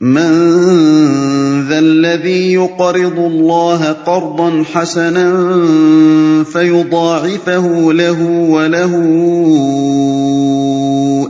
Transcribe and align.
من 0.00 1.68
ذا 1.68 1.78
الذي 1.78 2.52
يقرض 2.52 3.18
الله 3.18 3.92
قرضا 3.92 4.64
حسنا 4.72 5.64
فيضاعفه 6.44 7.92
له 7.92 8.22
وله 8.50 8.92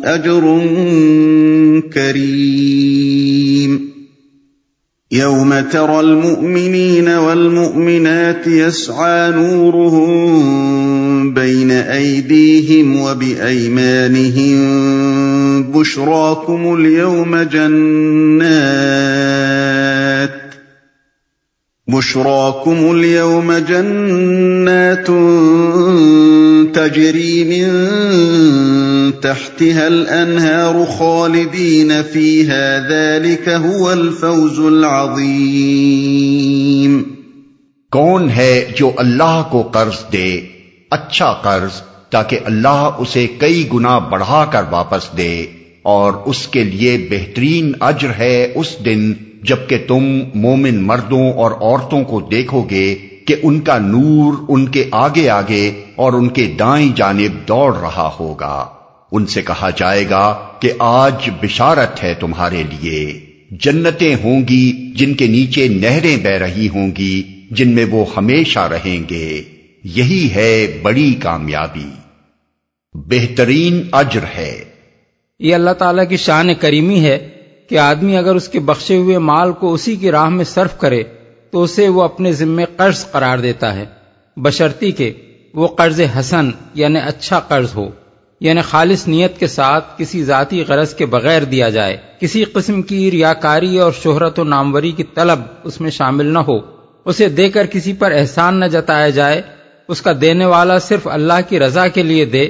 اجر 0.04 0.60
كريم. 1.94 3.90
يوم 5.12 5.60
ترى 5.60 6.00
المؤمنين 6.00 7.08
والمؤمنات 7.08 8.46
يسعى 8.46 9.30
نورهم 9.30 10.99
بين 11.34 11.70
ايديهم 11.70 12.96
وبايمانهم 12.96 14.60
بشراكم 15.62 16.74
اليوم 16.74 17.36
جنات 17.36 18.90
بشراكم 21.88 22.90
اليوم 22.90 23.52
جنات 23.52 25.06
تجري 26.74 27.44
من 27.44 27.70
تحتها 29.20 29.88
الانهار 29.88 30.86
خالدين 30.86 32.02
فيها 32.02 32.88
ذلك 32.90 33.48
هو 33.48 33.92
الفوز 33.92 34.58
العظيم 34.60 35.80
کون 37.92 38.28
ہے 38.30 38.52
جو 38.76 38.90
اللہ 38.96 39.42
کو 39.50 39.62
قرض 39.62 40.00
دے 40.12 40.40
اچھا 40.90 41.32
قرض 41.32 41.82
تاکہ 42.10 42.38
اللہ 42.44 42.90
اسے 42.98 43.26
کئی 43.38 43.68
گنا 43.74 43.98
بڑھا 43.98 44.44
کر 44.44 44.62
واپس 44.70 45.16
دے 45.16 45.46
اور 45.82 46.12
اس 46.12 46.48
کے 46.48 46.64
لیے 46.64 47.06
بہترین 47.10 47.72
اجر 47.80 48.10
ہے 48.18 48.52
اس 48.54 48.76
دن 48.84 49.12
جبکہ 49.42 49.78
تم 49.88 50.20
مومن 50.34 50.82
مردوں 50.82 51.32
اور 51.32 51.50
عورتوں 51.50 52.04
کو 52.04 52.20
دیکھو 52.20 52.62
گے 52.70 52.94
کہ 53.26 53.34
ان 53.42 53.60
کا 53.60 53.78
نور 53.78 54.32
ان 54.48 54.66
کے 54.66 54.84
آگے 54.90 55.28
آگے 55.28 55.70
اور 55.96 56.12
ان 56.12 56.28
کے 56.28 56.54
دائیں 56.58 56.92
جانب 56.96 57.48
دوڑ 57.48 57.76
رہا 57.76 58.10
ہوگا۔ 58.20 58.66
ان 59.12 59.26
سے 59.26 59.42
کہا 59.42 59.70
جائے 59.76 60.10
گا 60.10 60.38
کہ 60.60 60.72
آج 60.78 61.30
بشارت 61.42 62.02
ہے 62.02 62.14
تمہارے 62.14 62.62
لیے۔ 62.70 63.20
جنتیں 63.50 64.16
ہوں 64.24 64.40
گی 64.48 64.92
جن 64.96 65.14
کے 65.14 65.26
نیچے 65.26 65.68
نہریں 65.68 66.16
بہ 66.16 66.28
رہی 66.28 66.68
ہوں 66.68 66.90
گی 66.98 67.22
جن 67.50 67.68
میں 67.68 67.84
وہ 67.90 68.04
ہمیشہ 68.16 68.58
رہیں 68.58 69.02
گے۔ 69.10 69.42
یہی 69.84 70.28
ہے 70.34 70.78
بڑی 70.82 71.14
کامیابی۔ 71.14 71.90
بہترین 72.94 73.88
اجر 73.92 74.20
ہے۔ 74.36 74.64
یہ 75.38 75.54
اللہ 75.54 75.70
تعالیٰ 75.70 76.08
کی 76.08 76.16
شان 76.16 76.54
کریمی 76.54 77.04
ہے 77.04 77.28
کہ 77.68 77.78
آدمی 77.78 78.16
اگر 78.16 78.34
اس 78.34 78.48
کے 78.48 78.60
بخشے 78.60 78.96
ہوئے 78.96 79.18
مال 79.18 79.52
کو 79.52 79.72
اسی 79.72 79.96
کی 79.96 80.10
راہ 80.10 80.28
میں 80.28 80.44
صرف 80.44 80.78
کرے، 80.78 81.02
تو 81.50 81.62
اسے 81.62 81.88
وہ 81.88 82.02
اپنے 82.02 82.32
ذمے 82.32 82.64
قرض 82.76 83.10
قرار 83.10 83.38
دیتا 83.38 83.74
ہے۔ 83.74 83.84
بشرتی 84.36 84.92
کے 84.92 85.12
وہ 85.54 85.68
قرض 85.68 86.00
حسن 86.20 86.50
یعنی 86.74 86.98
اچھا 87.04 87.40
قرض 87.40 87.68
ہو 87.74 87.88
یعنی 88.40 88.60
خالص 88.60 89.08
نیت 89.08 89.38
کے 89.38 89.46
ساتھ 89.46 89.98
کسی 89.98 90.24
ذاتی 90.24 90.64
غرض 90.68 90.94
کے 90.94 91.06
بغیر 91.06 91.44
دیا 91.44 91.68
جائے۔ 91.68 91.96
کسی 92.20 92.44
قسم 92.44 92.82
کی 92.82 93.10
ریاکاری 93.10 93.78
اور 93.78 93.92
شہرت 94.02 94.38
و 94.38 94.44
ناموری 94.44 94.92
کی 94.92 95.04
طلب 95.14 95.40
اس 95.64 95.80
میں 95.80 95.90
شامل 95.90 96.26
نہ 96.26 96.38
ہو۔ 96.38 96.58
اسے 97.04 97.28
دے 97.28 97.48
کر 97.48 97.66
کسی 97.66 97.92
پر 97.92 98.12
احسان 98.12 98.60
نہ 98.60 98.64
جتایا 98.64 99.08
جائے 99.08 99.42
اس 99.90 100.02
کا 100.02 100.12
دینے 100.20 100.46
والا 100.46 100.78
صرف 100.78 101.06
اللہ 101.06 101.38
کی 101.48 101.58
رضا 101.58 101.88
کے 101.88 102.02
لیے 102.02 102.24
دے 102.24 102.44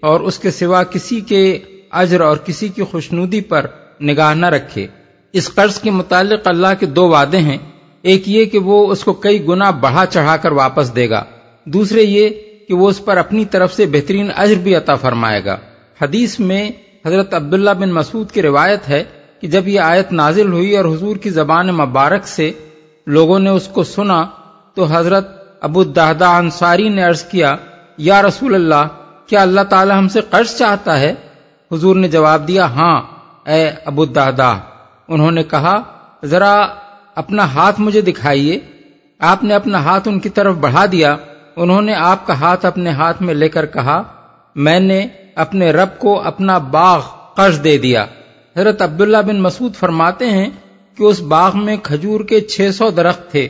اور 0.00 0.20
اس 0.20 0.38
کے 0.38 0.50
سوا 0.50 0.82
کسی 0.82 1.20
کے 1.20 1.58
اجر 1.90 2.20
اور 2.20 2.36
کسی 2.36 2.68
کی 2.68 2.82
خوشنودی 2.82 3.40
پر 3.40 3.66
نگاہ 4.02 4.34
نہ 4.34 4.46
رکھے۔ 4.46 4.86
اس 5.32 5.54
قرض 5.54 5.78
کے 5.78 5.90
متعلق 5.90 6.40
اللہ 6.44 6.66
کے 6.80 6.86
دو 6.86 7.08
وعدے 7.08 7.38
ہیں۔ 7.38 7.58
ایک 8.02 8.28
یہ 8.28 8.44
کہ 8.44 8.58
وہ 8.58 8.92
اس 8.92 9.04
کو 9.04 9.12
کئی 9.12 9.46
گنا 9.48 9.70
بڑھا 9.70 10.06
چڑھا 10.06 10.36
کر 10.36 10.52
واپس 10.52 10.96
دے 10.96 11.10
گا۔ 11.10 11.24
دوسرے 11.64 12.02
یہ 12.02 12.28
کہ 12.68 12.74
وہ 12.74 12.90
اس 12.90 13.04
پر 13.04 13.16
اپنی 13.16 13.44
طرف 13.44 13.74
سے 13.74 13.86
بہترین 13.86 14.30
اجر 14.36 14.54
بھی 14.54 14.74
عطا 14.74 14.94
فرمائے 14.94 15.44
گا۔ 15.44 15.56
حدیث 16.02 16.40
میں 16.40 16.70
حضرت 17.06 17.34
عبداللہ 17.34 17.70
بن 17.70 17.92
مسعود 17.92 18.30
کی 18.30 18.42
روایت 18.42 18.88
ہے 18.88 19.04
کہ 19.40 19.48
جب 19.48 19.68
یہ 19.68 19.80
آیت 19.80 20.12
نازل 20.12 20.52
ہوئی 20.52 20.76
اور 20.76 20.84
حضور 20.84 21.16
کی 21.16 21.30
زبان 21.30 21.66
مبارک 21.66 22.26
سے 22.26 22.52
لوگوں 23.06 23.38
نے 23.38 23.50
اس 23.50 23.68
کو 23.68 23.84
سنا 23.84 24.26
تو 24.74 24.86
حضرت 24.90 25.45
ابو 25.60 25.84
دہدا 25.84 26.38
انصاری 26.38 26.88
نے 26.88 27.02
عرض 27.02 27.22
کیا، 27.22 27.56
یا 27.98 28.22
رسول 28.22 28.54
اللہ، 28.54 28.88
کیا 29.26 29.42
اللہ 29.42 29.60
تعالی 29.60 29.92
ہم 29.98 30.08
سے 30.08 30.20
قرض 30.30 30.56
چاہتا 30.56 31.00
ہے؟ 31.00 31.14
حضور 31.72 31.96
نے 31.96 32.08
جواب 32.08 32.48
دیا 32.48 32.66
ہاں 32.66 33.02
اے 33.46 33.70
ابو 33.84 34.04
دہدا 34.04 34.56
انہوں 35.08 35.30
نے 35.30 35.42
کہا، 35.42 35.82
ذرا 36.24 36.66
اپنا 37.14 37.44
ہاتھ 37.44 37.80
مجھے 37.80 38.00
دکھائیے۔ 38.00 38.60
آپ 39.18 39.44
نے 39.44 39.54
اپنا 39.54 39.78
ہاتھ 39.78 40.08
ان 40.08 40.20
کی 40.20 40.28
طرف 40.28 40.54
بڑھا 40.54 40.84
دیا۔ 40.92 41.16
انہوں 41.56 41.82
نے 41.82 41.94
آپ 41.94 42.26
کا 42.26 42.40
ہاتھ 42.40 42.66
اپنے 42.66 42.90
ہاتھ 42.90 43.22
میں 43.22 43.34
لے 43.34 43.48
کر 43.48 43.66
کہا، 43.66 44.02
میں 44.54 44.80
نے 44.80 45.06
اپنے 45.34 45.72
رب 45.72 45.98
کو 45.98 46.22
اپنا 46.22 46.58
باغ 46.58 47.00
قرض 47.36 47.64
دے 47.64 47.78
دیا۔ 47.78 48.06
حضرت 48.56 48.82
عبداللہ 48.82 49.16
بن 49.16 49.40
مسعود 49.40 49.74
فرماتے 49.74 50.30
ہیں 50.30 50.50
کہ 50.96 51.02
اس 51.02 51.20
باغ 51.20 51.64
میں 51.64 51.76
کھجور 51.82 52.20
کے 52.20 52.40
چھ 52.40 52.70
سو 52.74 52.90
درخت 52.90 53.30
تھے۔ 53.30 53.48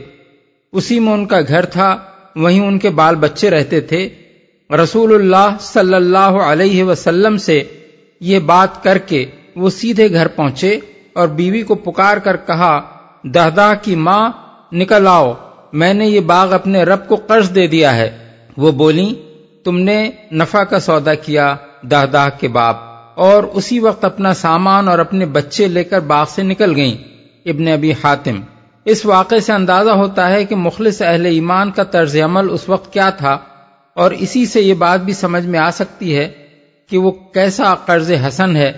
اسی 0.77 0.99
میں 0.99 1.13
ان 1.13 1.25
کا 1.25 1.41
گھر 1.47 1.65
تھا، 1.65 1.97
وہیں 2.35 2.59
ان 2.59 2.79
کے 2.79 2.89
بال 2.89 3.15
بچے 3.15 3.49
رہتے 3.49 3.81
تھے۔ 3.81 4.09
رسول 4.83 5.13
اللہ 5.13 5.55
صلی 5.59 5.93
اللہ 5.93 6.17
علیہ 6.17 6.83
وسلم 6.83 7.37
سے 7.37 7.63
یہ 8.19 8.39
بات 8.39 8.83
کر 8.83 8.97
کے 8.97 9.25
وہ 9.55 9.69
سیدھے 9.69 10.11
گھر 10.11 10.27
پہنچے 10.27 10.79
اور 11.13 11.27
بیوی 11.27 11.61
کو 11.61 11.75
پکار 11.75 12.17
کر 12.17 12.37
کہا 12.37 12.81
دہدا 13.23 13.73
کی 13.73 13.95
ماں، 13.95 14.29
نکل 14.71 15.07
آؤ، 15.07 15.33
میں 15.73 15.93
نے 15.93 16.07
یہ 16.07 16.19
باغ 16.19 16.53
اپنے 16.53 16.83
رب 16.83 17.07
کو 17.07 17.15
قرض 17.15 17.55
دے 17.55 17.67
دیا 17.67 17.95
ہے۔ 17.95 18.17
وہ 18.57 18.71
بولی، 18.71 19.13
تم 19.63 19.79
نے 19.79 20.11
نفع 20.31 20.63
کا 20.63 20.79
سودا 20.79 21.13
کیا 21.13 21.55
دہدا 21.81 22.29
کے 22.29 22.47
باپ۔ 22.47 22.75
اور 23.15 23.43
اسی 23.43 23.79
وقت 23.79 24.05
اپنا 24.05 24.33
سامان 24.33 24.87
اور 24.87 24.99
اپنے 24.99 25.25
بچے 25.25 25.67
لے 25.67 25.83
کر 25.83 25.99
باغ 25.99 26.25
سے 26.29 26.43
نکل 26.43 26.75
گئیں۔ 26.75 26.97
ابن 27.45 27.67
ابی 27.67 27.91
حاتم 27.91 28.41
اس 28.87 29.05
واقعے 29.05 29.39
سے 29.39 29.53
اندازہ 29.53 29.89
ہوتا 29.89 30.29
ہے 30.29 30.45
کہ 30.45 30.55
مخلص 30.55 31.01
اہل 31.01 31.25
ایمان 31.25 31.71
کا 31.71 31.83
طرز 31.83 32.17
عمل 32.23 32.47
اس 32.51 32.69
وقت 32.69 32.93
کیا 32.93 33.09
تھا 33.09 33.37
اور 33.93 34.11
اسی 34.11 34.45
سے 34.45 34.61
یہ 34.61 34.73
بات 34.73 34.99
بھی 34.99 35.13
سمجھ 35.13 35.45
میں 35.45 35.59
آ 35.59 35.71
سکتی 35.71 36.17
ہے 36.17 36.31
کہ 36.89 36.97
وہ 36.97 37.11
کیسا 37.11 37.75
قرض 37.75 38.11
حسن 38.27 38.55
ہے 38.55 38.71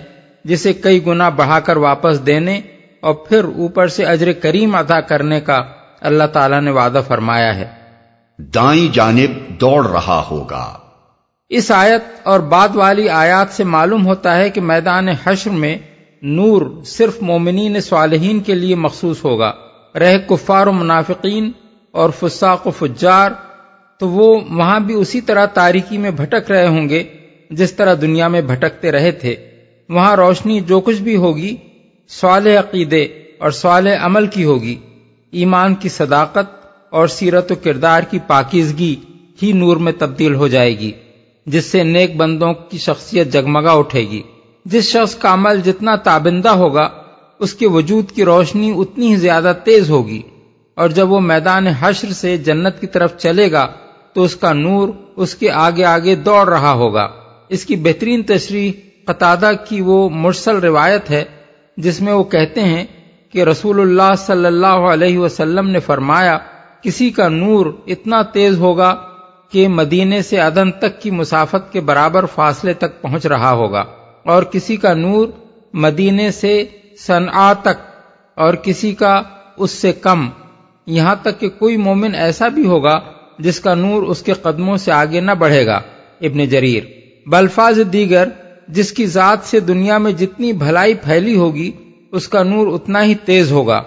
جسے 0.44 0.72
کئی 0.72 1.06
گنا 1.06 1.28
بڑھا 1.28 1.60
کر 1.60 1.76
واپس 1.76 2.26
دینے 2.26 2.60
اور 3.00 3.14
پھر 3.14 3.44
اوپر 3.44 3.88
سے 3.88 4.04
اجر 4.04 4.32
کریم 4.32 4.74
ادا 4.74 5.00
کرنے 5.00 5.40
کا 5.40 5.62
اللہ 6.00 6.24
تعالیٰ 6.24 6.60
نے 6.60 6.70
وعدہ 6.70 7.00
فرمایا 7.08 7.56
ہے۔ 7.56 7.68
دائیں 8.38 8.94
جانب 8.94 9.60
دوڑ 9.60 9.86
رہا 9.86 10.24
ہوگا۔ 10.30 10.78
اس 11.48 11.70
آیت 11.70 12.02
اور 12.22 12.40
بعد 12.40 12.68
والی 12.74 13.08
آیات 13.08 13.46
سے 13.50 13.64
معلوم 13.64 14.06
ہوتا 14.06 14.36
ہے 14.36 14.50
کہ 14.50 14.60
میدان 14.60 15.08
حشر 15.08 15.50
میں 15.50 15.78
نور 16.22 16.84
صرف 16.84 17.22
مومنین 17.22 17.80
صالحین 17.80 18.40
کے 18.40 18.54
لیے 18.54 18.74
مخصوص 18.74 19.24
ہوگا۔ 19.24 19.52
رہ 19.94 20.18
کفار 20.18 20.66
و 20.66 20.72
منافقین 20.72 21.50
اور 21.90 22.10
فساق 22.10 22.66
و 22.66 22.70
فجار، 22.70 23.30
تو 23.98 24.08
وہ 24.08 24.40
وہاں 24.50 24.80
بھی 24.80 24.94
اسی 24.94 25.20
طرح 25.20 25.46
تاریکی 25.46 25.98
میں 25.98 26.10
بھٹک 26.10 26.50
رہے 26.50 26.66
ہوں 26.66 26.88
گے، 26.88 27.04
جس 27.50 27.72
طرح 27.72 27.94
دنیا 28.00 28.28
میں 28.28 28.40
بھٹکتے 28.40 28.92
رہے 28.92 29.12
تھے۔ 29.12 29.36
وہاں 29.88 30.16
روشنی 30.16 30.60
جو 30.60 30.80
کچھ 30.80 31.02
بھی 31.02 31.16
ہوگی 31.16 31.56
صالح 32.08 32.60
عقیدے 32.60 33.02
اور 33.38 33.50
صالح 33.50 33.96
عمل 34.00 34.26
کی 34.26 34.44
ہوگی۔ 34.44 34.76
ایمان 35.30 35.74
کی 35.74 35.88
صداقت 35.88 36.66
اور 36.90 37.06
سیرت 37.06 37.52
و 37.52 37.54
کردار 37.54 38.02
کی 38.02 38.18
پاکیزگی 38.26 38.96
ہی 39.42 39.52
نور 39.52 39.76
میں 39.76 39.92
تبدیل 39.98 40.34
ہو 40.34 40.48
جائے 40.48 40.78
گی، 40.78 40.92
جس 41.46 41.64
سے 41.64 41.82
نیک 41.82 42.16
بندوں 42.16 42.54
کی 42.54 42.78
شخصیت 42.78 43.32
جگمگا 43.32 43.72
اٹھے 43.72 44.00
گی۔ 44.00 44.22
جس 44.64 44.84
شخص 44.84 45.14
کا 45.14 45.32
عمل 45.32 45.60
جتنا 45.60 45.96
تابندہ 45.96 46.48
ہوگا 46.48 46.99
اس 47.40 47.54
کے 47.54 47.68
وجود 47.68 48.10
کی 48.10 48.24
روشنی 48.24 48.72
اتنی 48.76 49.10
ہی 49.10 49.16
زیادہ 49.16 49.52
تیز 49.64 49.90
ہوگی 49.90 50.20
اور 50.76 50.88
جب 50.88 51.10
وہ 51.12 51.20
میدان 51.20 51.66
حشر 51.80 52.12
سے 52.12 52.36
جنت 52.38 52.80
کی 52.80 52.86
طرف 52.86 53.16
چلے 53.16 53.50
گا 53.52 53.66
تو 54.12 54.22
اس 54.22 54.36
کا 54.36 54.52
نور 54.52 54.88
اس 55.16 55.34
کے 55.34 55.50
آگے 55.50 55.84
آگے 55.84 56.14
دوڑ 56.14 56.48
رہا 56.48 56.72
ہوگا۔ 56.72 57.08
اس 57.48 57.64
کی 57.64 57.76
بہترین 57.76 58.22
تشریح 58.22 58.72
قطادہ 59.04 59.50
کی 59.68 59.80
وہ 59.80 60.08
مرسل 60.12 60.56
روایت 60.58 61.10
ہے، 61.10 61.24
جس 61.76 62.00
میں 62.00 62.12
وہ 62.12 62.24
کہتے 62.24 62.60
ہیں 62.60 62.84
کہ 63.34 63.44
رسول 63.44 63.80
اللہ 63.80 64.14
صلی 64.18 64.46
اللہ 64.46 64.88
علیہ 64.92 65.18
وسلم 65.18 65.68
نے 65.68 65.80
فرمایا، 65.80 66.38
کسی 66.82 67.10
کا 67.10 67.28
نور 67.28 67.66
اتنا 67.86 68.22
تیز 68.22 68.58
ہوگا 68.58 68.94
کہ 69.52 69.66
مدینے 69.68 70.20
سے 70.22 70.40
ادن 70.40 70.70
تک 70.72 71.00
کی 71.02 71.10
مسافت 71.10 71.72
کے 71.72 71.80
برابر 71.80 72.26
فاصلے 72.26 72.72
تک 72.74 73.00
پہنچ 73.02 73.26
رہا 73.26 73.52
ہوگا، 73.52 73.84
اور 74.26 74.42
کسی 74.42 74.76
کا 74.76 74.94
نور 74.94 75.28
مدینے 75.74 76.30
سے 76.30 76.52
صنع 77.06 77.52
تک 77.52 78.02
اور 78.34 78.54
کسی 78.54 78.94
کا 78.94 79.22
اس 79.56 79.70
سے 79.70 79.92
کم۔ 79.92 80.28
یہاں 80.86 81.14
تک 81.22 81.40
کہ 81.40 81.48
کوئی 81.48 81.76
مومن 81.76 82.14
ایسا 82.14 82.48
بھی 82.48 82.66
ہوگا 82.66 83.00
جس 83.38 83.60
کا 83.60 83.74
نور 83.74 84.02
اس 84.02 84.22
کے 84.22 84.32
قدموں 84.32 84.76
سے 84.76 84.92
آگے 84.92 85.20
نہ 85.20 85.30
بڑھے 85.30 85.66
گا۔ 85.66 85.80
ابن 86.20 86.46
جریر۔ 86.48 86.82
بلفاظ 87.26 87.78
دیگر، 87.92 88.28
جس 88.68 88.92
کی 88.92 89.06
ذات 89.06 89.38
سے 89.42 89.60
دنیا 89.60 89.98
میں 89.98 90.12
جتنی 90.12 90.52
بھلائی 90.52 90.94
پھیلی 90.94 91.36
ہوگی، 91.36 91.70
اس 92.12 92.28
کا 92.28 92.42
نور 92.42 92.66
اتنا 92.66 93.04
ہی 93.04 93.14
تیز 93.14 93.52
ہوگا۔ 93.52 93.82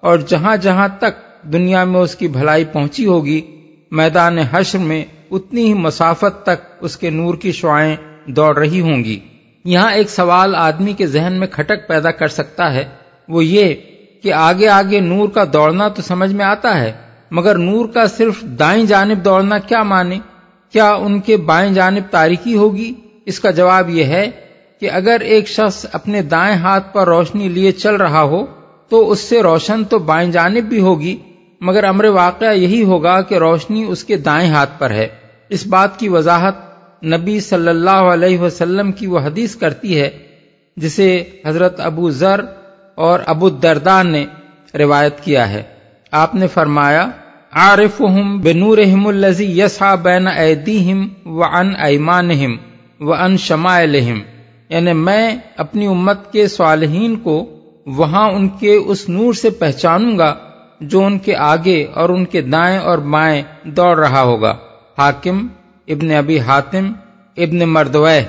اور 0.00 0.18
جہاں 0.18 0.56
جہاں 0.56 0.88
تک 0.98 1.44
دنیا 1.52 1.84
میں 1.84 2.00
اس 2.00 2.16
کی 2.16 2.28
بھلائی 2.28 2.64
پہنچی 2.64 3.06
ہوگی، 3.06 3.40
میدان 3.90 4.38
حشر 4.38 4.78
میں 4.78 5.04
اتنی 5.30 5.64
ہی 5.64 5.74
مسافت 5.74 6.42
تک 6.42 6.64
اس 6.80 6.96
کے 6.96 7.10
نور 7.10 7.34
کی 7.34 7.52
شعائیں 7.52 7.96
دوڑ 8.26 8.58
رہی 8.58 8.80
ہوں 8.80 9.04
گی۔ 9.04 9.20
یہاں 9.64 9.92
ایک 9.92 10.10
سوال 10.10 10.54
آدمی 10.54 10.92
کے 10.92 11.06
ذہن 11.06 11.32
میں 11.32 11.46
کھٹک 11.46 11.88
پیدا 11.88 12.10
کر 12.10 12.28
سکتا 12.28 12.74
ہے، 12.74 12.84
وہ 13.28 13.44
یہ 13.44 13.74
کہ 14.22 14.32
آگے 14.32 14.68
آگے 14.68 15.00
نور 15.00 15.28
کا 15.28 15.44
دوڑنا 15.52 15.88
تو 15.88 16.02
سمجھ 16.02 16.32
میں 16.32 16.44
آتا 16.44 16.80
ہے، 16.80 16.92
مگر 17.30 17.58
نور 17.58 17.86
کا 17.86 18.06
صرف 18.06 18.42
دائیں 18.42 18.84
جانب 18.84 19.24
دوڑنا 19.24 19.58
کیا 19.58 19.82
مانے؟ 19.82 20.18
کیا 20.72 20.92
ان 20.94 21.20
کے 21.20 21.36
بائیں 21.36 21.72
جانب 21.74 22.02
تاریکی 22.10 22.56
ہوگی؟ 22.56 22.94
اس 23.26 23.40
کا 23.40 23.50
جواب 23.50 23.90
یہ 23.90 24.04
ہے 24.04 24.30
کہ 24.80 24.90
اگر 24.90 25.20
ایک 25.20 25.48
شخص 25.48 25.86
اپنے 25.92 26.22
دائیں 26.22 26.56
ہاتھ 26.56 26.94
پر 26.94 27.06
روشنی 27.06 27.48
لیے 27.48 27.72
چل 27.72 27.94
رہا 27.94 28.22
ہو، 28.22 28.46
تو 28.88 29.10
اس 29.10 29.20
سے 29.20 29.42
روشن 29.42 29.84
تو 29.84 29.98
بائیں 29.98 30.30
جانب 30.32 30.64
بھی 30.64 30.80
ہوگی، 30.80 31.16
مگر 31.60 31.84
امر 31.84 32.04
واقعہ 32.04 32.52
یہی 32.52 32.82
ہوگا 32.82 33.20
کہ 33.20 33.34
روشنی 33.34 33.84
اس 33.84 34.04
کے 34.04 34.16
دائیں 34.16 34.50
ہاتھ 34.50 34.78
پر 34.78 34.90
ہے۔ 34.90 35.08
اس 35.48 35.66
بات 35.66 35.98
کی 35.98 36.08
وضاحت 36.08 36.67
نبی 37.02 37.40
صلی 37.40 37.68
اللہ 37.68 37.90
علیہ 37.90 38.38
وسلم 38.38 38.92
کی 38.92 39.06
وہ 39.06 39.18
حدیث 39.18 39.56
کرتی 39.56 40.00
ہے، 40.00 40.10
جسے 40.76 41.24
حضرت 41.46 41.80
ابو 41.80 42.10
ذر 42.10 42.40
اور 42.94 43.20
ابو 43.26 43.48
دردان 43.50 44.12
نے 44.12 44.26
روایت 44.74 45.20
کیا 45.20 45.50
ہے۔ 45.50 45.62
آپ 46.10 46.34
نے 46.34 46.46
فرمایا 46.46 47.08
عارف 47.52 48.00
ہم 48.00 48.40
بنور 48.40 48.78
الزی 48.78 49.60
یسا 49.60 49.94
بین 49.94 50.28
ایدیہم 50.28 51.08
و 51.26 51.44
ان 51.44 51.72
ایمان 51.76 52.30
و 53.00 53.14
ان 53.14 53.36
شماء 53.36 53.80
یعنی 54.68 54.92
میں 54.92 55.36
اپنی 55.56 55.86
امت 55.86 56.32
کے 56.32 56.48
صالحین 56.48 57.16
کو 57.16 57.56
وہاں 57.86 58.28
ان 58.30 58.48
کے 58.48 58.74
اس 58.74 59.08
نور 59.08 59.32
سے 59.32 59.50
پہچانوں 59.50 60.18
گا، 60.18 60.34
جو 60.80 61.04
ان 61.04 61.18
کے 61.18 61.36
آگے 61.36 61.86
اور 61.94 62.08
ان 62.08 62.24
کے 62.24 62.40
دائیں 62.40 62.78
اور 62.78 62.98
بائیں 62.98 63.42
دوڑ 63.64 63.98
رہا 63.98 64.22
ہوگا۔ 64.22 64.56
حاکم 64.98 65.46
ابن 65.88 66.10
ابی 66.10 66.38
حاتم 66.38 66.92
ابن 67.36 67.68
مردوہ 67.68 68.20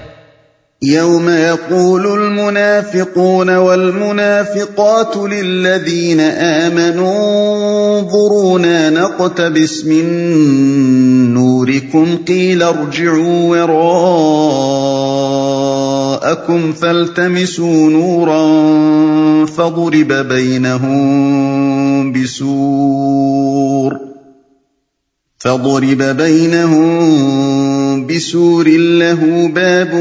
يوم 0.81 1.29
يقول 1.29 2.05
المنافقون 2.05 3.49
والمنافقات 3.49 5.17
للذين 5.17 6.19
آمنوا 6.19 7.99
انظرونا 7.99 8.89
نقتبس 8.89 9.85
من 9.85 10.05
نوركم 11.33 12.17
قيل 12.27 12.63
ارجعوا 12.63 13.49
وراءكم 13.49 13.91
فالتمسوا 16.71 17.89
نورا 17.89 18.45
فضرب 19.45 20.29
بينهم 20.29 22.11
بسور۔ 22.11 24.08
فضرب 25.43 26.03
بينهم 26.17 26.89
بسور 28.07 28.65
له 28.67 29.47
باب 29.47 29.93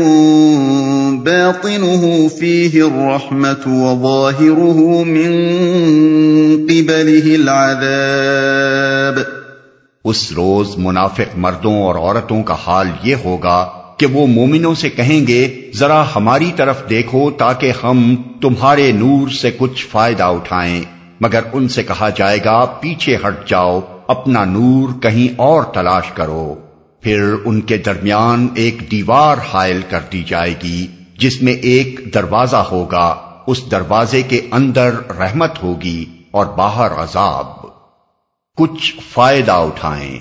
باطنه 1.25 2.29
فيه 2.29 2.83
الرحمة 2.83 3.63
وظاهره 3.67 5.05
من 5.05 5.31
قبله 6.67 7.35
العذاب 7.35 9.19
اس 10.05 10.33
روز 10.33 10.69
منافق 10.77 11.37
مردوں 11.37 11.83
اور 11.83 11.95
عورتوں 11.95 12.43
کا 12.43 12.57
حال 12.67 12.87
یہ 13.03 13.15
ہوگا 13.25 13.69
کہ 13.97 14.07
وہ 14.07 14.27
مومنوں 14.27 14.75
سے 14.75 14.91
کہیں 14.91 15.27
گے، 15.27 15.71
ذرا 15.77 16.05
ہماری 16.17 16.53
طرف 16.57 16.91
دیکھو 16.91 17.31
تاکہ 17.31 17.73
ہم 17.83 18.17
تمہارے 18.43 18.93
نور 18.93 19.29
سے 19.29 19.51
کچھ 19.59 19.87
فائدہ 19.87 20.23
اٹھائیں۔ 20.23 20.83
مگر 21.21 21.41
ان 21.53 21.69
سے 21.69 21.83
کہا 21.83 22.09
جائے 22.17 22.39
گا، 22.45 22.65
پیچھے 22.65 23.17
ہٹ 23.17 23.49
جاؤ۔ 23.49 23.81
اپنا 24.09 24.45
نور 24.45 25.03
کہیں 25.03 25.35
اور 25.37 25.63
تلاش 25.63 26.11
کرو، 26.15 26.55
پھر 27.01 27.35
ان 27.45 27.61
کے 27.61 27.77
درمیان 27.77 28.49
ایک 28.55 28.91
دیوار 28.91 29.37
حائل 29.53 29.81
کر 29.91 29.99
دی 30.13 30.23
جائے 30.23 30.55
گی، 30.63 30.87
جس 31.19 31.43
میں 31.43 31.53
ایک 31.53 32.01
دروازہ 32.15 32.57
ہوگا، 32.57 33.17
اس 33.47 33.71
دروازے 33.71 34.23
کے 34.23 34.41
اندر 34.51 34.95
رحمت 35.19 35.63
ہوگی 35.63 36.05
اور 36.31 36.47
باہر 36.47 36.91
عذاب۔ 36.91 37.47
کچھ 38.57 38.97
فائدہ 39.13 39.53
اٹھائیں۔ 39.53 40.19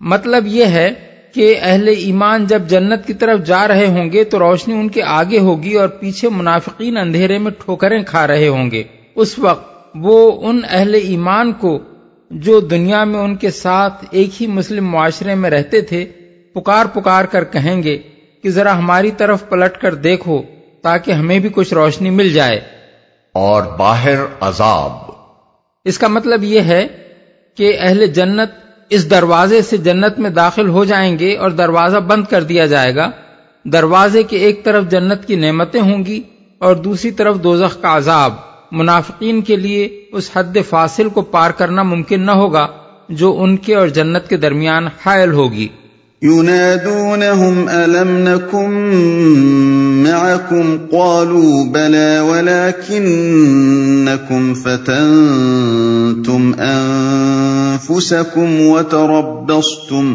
مطلب 0.00 0.46
یہ 0.46 0.64
ہے 0.64 0.90
کہ 1.34 1.56
اہل 1.62 1.88
ایمان 1.88 2.46
جب 2.46 2.62
جنت 2.68 3.06
کی 3.06 3.14
طرف 3.14 3.46
جا 3.46 3.68
رہے 3.68 3.86
ہوں 3.86 4.12
گے 4.12 4.24
تو 4.24 4.38
روشنی 4.38 4.74
ان 4.74 4.88
کے 4.88 5.02
آگے 5.02 5.38
ہوگی 5.38 5.74
اور 5.74 5.88
پیچھے 5.88 6.28
منافقین 6.28 6.96
اندھیرے 6.96 7.38
میں 7.38 7.52
ٹھوکریں 7.64 8.02
کھا 8.02 8.26
رہے 8.26 8.48
ہوں 8.48 8.70
گے۔ 8.70 8.82
اس 9.14 9.38
وقت 9.38 9.88
وہ 9.94 10.48
ان 10.48 10.60
اہل 10.70 10.94
ایمان 10.94 11.52
کو 11.52 11.78
جو 12.30 12.60
دنیا 12.60 13.04
میں 13.04 13.20
ان 13.20 13.36
کے 13.36 13.50
ساتھ 13.50 14.04
ایک 14.10 14.42
ہی 14.42 14.46
مسلم 14.46 14.88
معاشرے 14.88 15.34
میں 15.34 15.50
رہتے 15.50 15.80
تھے 15.80 16.04
پکار 16.54 16.86
پکار 16.86 17.24
کر 17.24 17.44
کہیں 17.44 17.82
گے 17.82 17.98
کہ 18.42 18.50
ذرا 18.50 18.78
ہماری 18.78 19.10
طرف 19.10 19.48
پلٹ 19.48 19.78
کر 19.78 19.94
دیکھو 19.94 20.42
تاکہ 20.82 21.12
ہمیں 21.12 21.38
بھی 21.38 21.48
کچھ 21.52 21.74
روشنی 21.74 22.10
مل 22.10 22.32
جائے۔ 22.32 22.60
اور 23.32 23.62
باہر 23.62 24.14
عذاب۔ 24.40 24.92
اس 25.84 25.98
کا 25.98 26.08
مطلب 26.08 26.44
یہ 26.44 26.60
ہے 26.60 26.86
کہ 27.56 27.76
اہل 27.80 28.06
جنت 28.06 28.50
اس 28.90 29.10
دروازے 29.10 29.62
سے 29.62 29.76
جنت 29.76 30.18
میں 30.18 30.30
داخل 30.30 30.68
ہو 30.68 30.84
جائیں 30.84 31.18
گے 31.18 31.36
اور 31.36 31.50
دروازہ 31.50 31.96
بند 31.96 32.24
کر 32.30 32.42
دیا 32.42 32.66
جائے 32.66 32.94
گا۔ 32.96 33.10
دروازے 33.64 34.22
کے 34.22 34.36
ایک 34.36 34.64
طرف 34.64 34.84
جنت 34.90 35.26
کی 35.26 35.36
نعمتیں 35.36 35.80
ہوں 35.80 36.04
گی 36.06 36.22
اور 36.58 36.74
دوسری 36.74 37.10
طرف 37.10 37.36
دوزخ 37.42 37.82
کا 37.82 37.96
عذاب۔ 37.96 38.47
منافقین 38.72 39.40
کے 39.40 39.56
لیے 39.56 40.04
اس 40.12 40.30
حد 40.34 40.56
فاصل 40.68 41.08
کو 41.08 41.22
پار 41.22 41.50
کرنا 41.50 41.82
ممکن 41.82 42.20
نہ 42.20 42.30
ہوگا 42.30 42.66
جو 43.08 43.40
ان 43.40 43.56
کے 43.56 43.74
اور 43.74 43.88
جنت 43.88 44.28
کے 44.28 44.36
درمیان 44.36 44.88
حائل 45.06 45.32
ہوگی۔ 45.32 45.68
ينادونهم 46.24 47.70
ألم 47.70 48.28
نكن 48.28 50.02
معكم 50.02 50.76
قالوا 50.90 51.64
بلى 51.64 52.18
ولكنكم 52.18 54.54
فتنتم 54.54 56.54
أنفسكم 56.54 58.60
وتربصتم۔ 58.60 60.14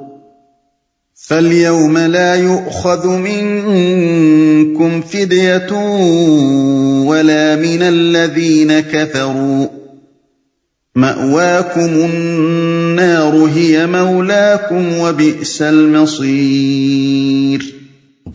فاليوم 1.29 1.97
لا 1.97 2.35
يؤخذ 2.35 3.07
منكم 3.07 5.01
فدية 5.01 5.71
ولا 7.05 7.55
من 7.55 7.81
الذين 7.81 8.79
كفروا 8.79 9.65
مأواكم 10.95 11.93
النار 12.13 13.49
هي 13.57 13.85
مولاكم 13.85 14.99
وبئس 14.99 15.61
المصير 15.61 17.59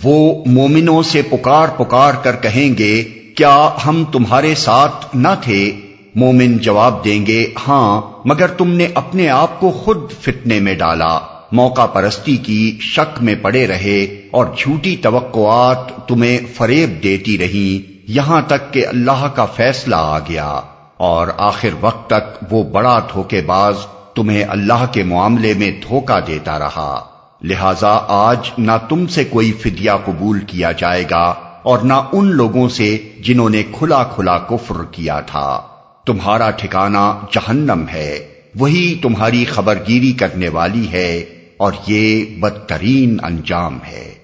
وہ 0.04 0.44
مومنوں 0.46 1.02
سے 1.02 1.22
پکار 1.22 1.68
پکار 1.76 2.14
کر 2.22 2.36
کہیں 2.42 2.78
گے، 2.78 3.04
کیا 3.36 3.70
ہم 3.86 4.04
تمہارے 4.12 4.54
ساتھ 4.54 5.16
نہ 5.16 5.34
تھے؟ 5.42 5.72
مومن 6.14 6.58
جواب 6.58 7.04
دیں 7.04 7.26
گے 7.26 7.52
ہاں 7.68 8.02
مگر 8.24 8.46
تم 8.46 8.72
نے 8.72 8.88
اپنے 8.94 9.28
آپ 9.28 9.60
کو 9.60 9.70
خود 9.70 9.98
فتنے 10.20 10.60
میں 10.60 10.74
ڈالا۔ 10.74 11.35
موقع 11.52 11.86
پرستی 11.86 12.36
کی 12.36 12.78
شک 12.80 13.22
میں 13.22 13.34
پڑے 13.42 13.66
رہے 13.66 14.04
اور 14.30 14.46
جھوٹی 14.58 14.96
توقعات 14.96 16.08
تمہیں 16.08 16.38
فریب 16.54 17.02
دیتی 17.02 17.38
رہی 17.38 17.82
یہاں 18.08 18.42
تک 18.46 18.72
کہ 18.72 18.86
اللہ 18.86 19.28
کا 19.34 19.44
فیصلہ 19.44 19.96
آ 19.98 20.18
گیا۔ 20.18 20.60
اور 20.96 21.28
آخر 21.38 21.68
وقت 21.80 22.10
تک 22.10 22.52
وہ 22.52 22.62
بڑا 22.62 22.98
دھوکے 23.12 23.42
باز 23.42 23.74
تمہیں 24.14 24.44
اللہ 24.44 24.86
کے 24.92 25.02
معاملے 25.02 25.54
میں 25.54 25.70
دھوکہ 25.70 26.20
دیتا 26.26 26.58
رہا۔ 26.58 27.04
لہذا 27.42 28.00
آج 28.08 28.50
نہ 28.58 28.72
تم 28.88 29.06
سے 29.06 29.24
کوئی 29.24 29.52
فدیہ 29.52 29.90
قبول 30.04 30.40
کیا 30.40 30.72
جائے 30.72 31.04
گا 31.10 31.34
اور 31.62 31.78
نہ 31.78 31.92
ان 32.12 32.26
لوگوں 32.26 32.68
سے 32.68 32.98
جنہوں 33.20 33.50
نے 33.50 33.62
کھلا 33.72 34.04
کھلا 34.04 34.38
کفر 34.38 34.74
کیا 34.90 35.20
تھا۔ 35.20 35.62
تمہارا 36.06 36.50
ٹھکانہ 36.50 37.20
جہنم 37.32 37.84
ہے۔ 37.92 38.26
وہی 38.58 38.94
تمہاری 39.02 39.44
خبرگیری 39.44 40.12
کرنے 40.12 40.48
والی 40.48 40.92
ہے۔ 40.92 41.24
اور 41.56 41.72
یہ 41.86 42.24
بدترین 42.40 43.16
انجام 43.22 43.78
ہے۔ 43.92 44.14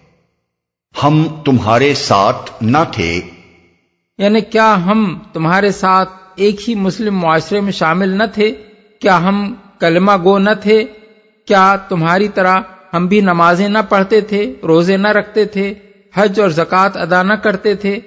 ہم 1.03 1.29
تمہارے 1.45 1.95
ساتھ 1.95 2.51
نہ 2.61 2.79
تھے۔ 2.93 3.21
یعنی 4.19 4.41
کیا 4.41 4.85
ہم 4.87 5.19
تمہارے 5.33 5.73
ساتھ 5.73 6.11
ایک 6.37 6.69
ہی 6.69 6.75
مسلم 6.75 7.19
معاشرے 7.19 7.61
میں 7.61 7.73
شامل 7.73 8.09
نہ 8.09 8.23
تھے؟ 8.35 8.55
کیا 9.01 9.23
ہم 9.23 9.55
کلمہ 9.81 10.12
گو 10.25 10.39
نہ 10.39 10.51
تھے؟ 10.62 10.85
کیا 11.47 11.77
تمہاری 11.77 12.29
طرح 12.29 12.61
ہم 12.95 13.07
بھی 13.07 13.21
نمازیں 13.21 13.69
نہ 13.69 13.79
پڑھتے 13.89 14.21
تھے، 14.21 14.55
روزے 14.62 14.97
نہ 14.97 15.09
رکھتے 15.09 15.45
تھے، 15.45 15.75
حج 16.15 16.41
اور 16.41 16.49
زکوٰۃ 16.49 16.91
ادا 16.95 17.23
نہ 17.23 17.33
کرتے 17.33 17.75
تھے؟ 17.75 18.01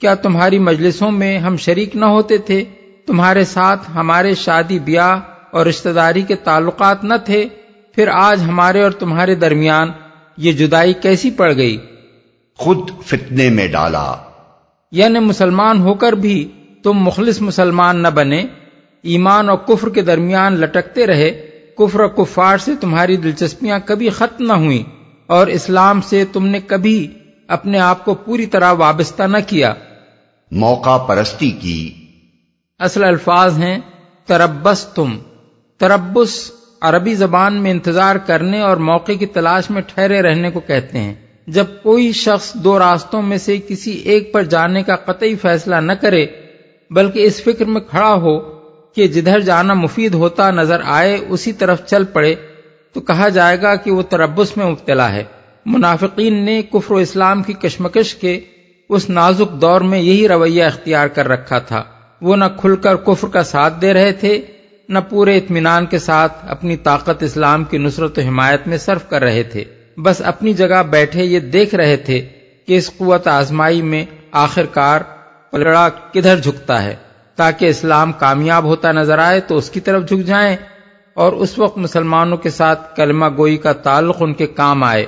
کیا 0.00 0.14
تمہاری 0.14 0.58
مجلسوں 0.58 1.10
میں 1.10 1.38
ہم 1.38 1.56
شریک 1.56 1.96
نہ 1.96 2.04
ہوتے 2.04 2.38
تھے؟ 2.38 2.64
تمہارے 3.06 3.44
ساتھ 3.44 3.90
ہمارے 3.94 4.34
شادی 4.34 4.78
بیاہ 4.78 5.20
اور 5.50 5.66
رشتہ 5.66 5.88
داری 5.88 6.22
کے 6.22 6.34
تعلقات 6.34 7.04
نہ 7.04 7.14
تھے؟ 7.24 7.44
پھر 8.00 8.08
آج 8.08 8.42
ہمارے 8.42 8.82
اور 8.82 8.90
تمہارے 8.90 9.34
درمیان 9.34 9.88
یہ 10.36 10.52
جدائی 10.52 10.92
کیسی 10.92 11.30
پڑ 11.30 11.56
گئی؟ 11.56 11.78
خود 12.56 12.90
فتنے 13.06 13.48
میں 13.48 13.66
ڈالا۔ 13.68 14.16
یعنی 14.92 15.18
مسلمان 15.18 15.80
ہو 15.80 15.94
کر 15.94 16.12
بھی 16.12 16.52
تم 16.82 16.92
مخلص 16.92 17.40
مسلمان 17.40 18.02
نہ 18.02 18.08
بنے 18.08 18.44
ایمان 19.02 19.48
اور 19.48 19.58
کفر 19.58 19.88
کے 19.88 20.02
درمیان 20.02 20.52
لٹکتے 20.52 21.06
رہے 21.06 21.30
کفر 21.78 22.00
و 22.00 22.08
کفار 22.08 22.58
سے 22.58 22.74
تمہاری 22.80 23.16
دلچسپیاں 23.16 23.78
کبھی 23.84 24.08
ختم 24.08 24.46
نہ 24.46 24.52
ہوئیں 24.52 24.82
اور 25.26 25.46
اسلام 25.46 26.00
سے 26.00 26.24
تم 26.24 26.46
نے 26.46 26.60
کبھی 26.60 27.08
اپنے 27.48 27.78
آپ 27.78 28.04
کو 28.04 28.14
پوری 28.14 28.46
طرح 28.46 28.72
وابستہ 28.72 29.22
نہ 29.22 29.38
کیا۔ 29.46 29.74
موقع 30.50 30.96
پرستی 30.96 31.50
کی۔ 31.50 31.94
اصل 32.78 33.04
الفاظ 33.04 33.58
ہیں 33.58 33.78
تربس 34.26 34.86
تم 34.86 35.18
تربس 35.78 36.50
عربی 36.80 37.14
زبان 37.14 37.54
میں 37.54 37.70
انتظار 37.70 38.16
کرنے 38.16 38.60
اور 38.60 38.76
موقع 38.76 39.12
کی 39.12 39.26
تلاش 39.26 39.70
میں 39.70 39.82
ٹھہرے 39.82 40.22
رہنے 40.22 40.50
کو 40.50 40.60
کہتے 40.60 40.98
ہیں۔ 40.98 41.14
جب 41.46 41.64
کوئی 41.82 42.12
شخص 42.12 42.54
دو 42.54 42.78
راستوں 42.78 43.22
میں 43.22 43.36
سے 43.36 43.58
کسی 43.68 43.90
ایک 43.90 44.32
پر 44.32 44.42
جانے 44.42 44.82
کا 44.82 44.96
قطعی 44.96 45.34
فیصلہ 45.34 45.76
نہ 45.76 45.92
کرے، 45.92 46.26
بلکہ 46.90 47.18
اس 47.18 47.42
فکر 47.42 47.64
میں 47.64 47.80
کھڑا 47.80 48.14
ہو 48.14 48.38
کہ 48.94 49.06
جدھر 49.06 49.40
جانا 49.40 49.74
مفید 49.74 50.14
ہوتا 50.14 50.50
نظر 50.50 50.80
آئے، 50.84 51.18
اسی 51.28 51.52
طرف 51.52 51.86
چل 51.86 52.04
پڑے، 52.04 52.34
تو 52.92 53.00
کہا 53.00 53.28
جائے 53.28 53.62
گا 53.62 53.74
کہ 53.74 53.90
وہ 53.90 54.02
تربس 54.02 54.56
میں 54.56 54.66
مبتلا 54.66 55.12
ہے۔ 55.12 55.24
منافقین 55.66 56.34
نے 56.34 56.62
کفر 56.62 56.92
و 56.92 56.96
اسلام 56.96 57.42
کی 57.42 57.52
کشمکش 57.52 58.14
کے 58.14 58.40
اس 58.88 59.10
نازک 59.10 59.60
دور 59.60 59.80
میں 59.80 59.98
یہی 59.98 60.28
رویہ 60.28 60.64
اختیار 60.64 61.08
کر 61.08 61.28
رکھا 61.28 61.58
تھا۔ 61.58 61.82
وہ 62.20 62.36
نہ 62.36 62.44
کھل 62.56 62.76
کر 62.76 62.96
کفر 62.96 63.28
کا 63.28 63.42
ساتھ 63.42 63.80
دے 63.82 63.94
رہے 63.94 64.12
تھے 64.12 64.40
نہ 64.90 64.98
پورے 64.98 65.38
اطمینان 65.38 65.86
کے 65.86 65.98
ساتھ 65.98 66.32
اپنی 66.48 66.76
طاقت 66.76 67.22
اسلام 67.22 67.64
کی 67.64 67.78
نصرت 67.78 68.18
و 68.18 68.20
حمایت 68.20 68.66
میں 68.66 68.76
صرف 68.76 69.08
کر 69.08 69.22
رہے 69.22 69.42
تھے۔ 69.42 69.64
بس 69.96 70.22
اپنی 70.24 70.54
جگہ 70.54 70.82
بیٹھے 70.82 71.24
یہ 71.24 71.40
دیکھ 71.40 71.74
رہے 71.74 71.96
تھے 71.96 72.28
کہ 72.66 72.76
اس 72.76 72.90
قوت 72.96 73.26
آزمائی 73.26 73.82
میں 73.82 74.04
آخر 74.32 74.66
کار 74.66 75.00
پلڑا 75.50 75.88
کدھر 75.88 76.38
جھکتا 76.38 76.82
ہے۔ 76.82 76.96
تاکہ 77.36 77.66
اسلام 77.66 78.12
کامیاب 78.12 78.64
ہوتا 78.64 78.92
نظر 78.92 79.18
آئے 79.18 79.40
تو 79.40 79.56
اس 79.56 79.70
کی 79.70 79.80
طرف 79.80 80.08
جھک 80.08 80.26
جائیں 80.26 80.56
اور 81.14 81.32
اس 81.32 81.58
وقت 81.58 81.78
مسلمانوں 81.78 82.36
کے 82.36 82.50
ساتھ 82.50 82.96
کلمہ 82.96 83.26
گوئی 83.36 83.56
کا 83.56 83.72
تعلق 83.72 84.16
ان 84.20 84.34
کے 84.34 84.46
کام 84.46 84.84
آئے۔ 84.84 85.06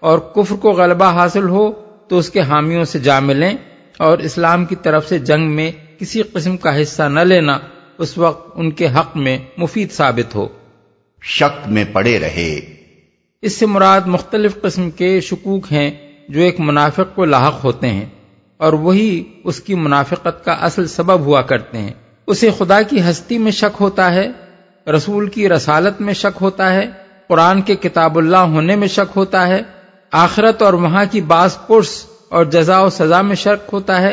اور 0.00 0.18
کفر 0.18 0.56
کو 0.56 0.70
غلبہ 0.70 1.04
حاصل 1.04 1.48
ہو 1.48 1.72
تو 2.08 2.18
اس 2.18 2.30
کے 2.30 2.40
حامیوں 2.40 2.84
سے 2.84 2.98
جا 2.98 3.20
ملیں 3.20 3.56
اور 3.98 4.18
اسلام 4.18 4.64
کی 4.64 4.76
طرف 4.76 5.08
سے 5.08 5.18
جنگ 5.18 5.50
میں 5.50 5.72
کسی 5.98 6.22
قسم 6.22 6.56
کا 6.56 6.82
حصہ 6.82 7.02
نہ 7.02 7.20
لینا 7.20 7.58
اس 8.02 8.18
وقت 8.18 8.52
ان 8.54 8.70
کے 8.70 8.86
حق 8.86 9.16
میں 9.16 9.38
مفید 9.56 9.92
ثابت 9.92 10.34
ہو۔ 10.34 10.48
شک 11.22 11.68
میں 11.68 11.84
پڑے 11.92 12.18
رہے۔ 12.18 12.60
اس 13.42 13.56
سے 13.56 13.66
مراد 13.66 14.00
مختلف 14.06 14.60
قسم 14.62 14.90
کے 14.90 15.20
شکوک 15.20 15.72
ہیں 15.72 15.90
جو 16.28 16.40
ایک 16.40 16.60
منافق 16.60 17.14
کو 17.14 17.24
لاحق 17.24 17.64
ہوتے 17.64 17.88
ہیں 17.88 18.04
اور 18.56 18.72
وہی 18.72 19.24
اس 19.44 19.60
کی 19.60 19.74
منافقت 19.74 20.44
کا 20.44 20.52
اصل 20.52 20.86
سبب 20.86 21.20
ہوا 21.20 21.42
کرتے 21.42 21.78
ہیں۔ 21.78 21.92
اسے 22.26 22.50
خدا 22.58 22.82
کی 22.82 23.00
ہستی 23.00 23.38
میں 23.38 23.52
شک 23.52 23.76
ہوتا 23.80 24.14
ہے 24.14 24.28
رسول 24.90 25.28
کی 25.28 25.48
رسالت 25.48 26.00
میں 26.00 26.14
شک 26.14 26.38
ہوتا 26.40 26.74
ہے 26.74 26.86
قرآن 27.28 27.62
کے 27.62 27.76
کتاب 27.76 28.18
اللہ 28.18 28.36
ہونے 28.36 28.76
میں 28.76 28.88
شک 28.88 29.16
ہوتا 29.16 29.48
ہے 29.48 29.62
آخرت 30.10 30.62
اور 30.62 30.72
وہاں 30.72 31.04
کی 31.10 31.20
باس 31.20 31.66
پرس 31.66 32.06
اور 32.28 32.44
جزا 32.44 32.80
و 32.80 32.90
سزا 32.90 33.22
میں 33.22 33.36
شک 33.36 33.70
ہوتا 33.72 34.00
ہے 34.00 34.12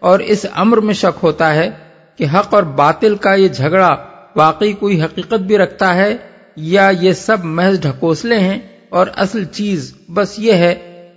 اور 0.00 0.18
اس 0.18 0.46
امر 0.54 0.76
میں 0.76 0.94
شک 0.94 1.18
ہوتا 1.22 1.54
ہے۔ 1.54 1.89
کہ 2.20 2.26
حق 2.34 2.54
اور 2.54 2.62
باطل 2.62 3.16
کا 3.16 3.34
یہ 3.34 3.48
جھگڑا 3.48 3.96
واقعی 4.36 4.72
کوئی 4.72 5.02
حقیقت 5.02 5.34
بھی 5.34 5.58
رکھتا 5.58 5.94
ہے 5.94 6.16
یا 6.56 6.90
یہ 7.00 7.12
سب 7.12 7.44
محض 7.44 7.80
ڈھکوسلے 7.80 8.38
ہیں؟ 8.38 8.58
اور 8.88 9.06
اصل 9.16 9.44
چیز 9.44 9.94
بس 10.14 10.38
یہ 10.38 10.52
ہے 10.52 10.74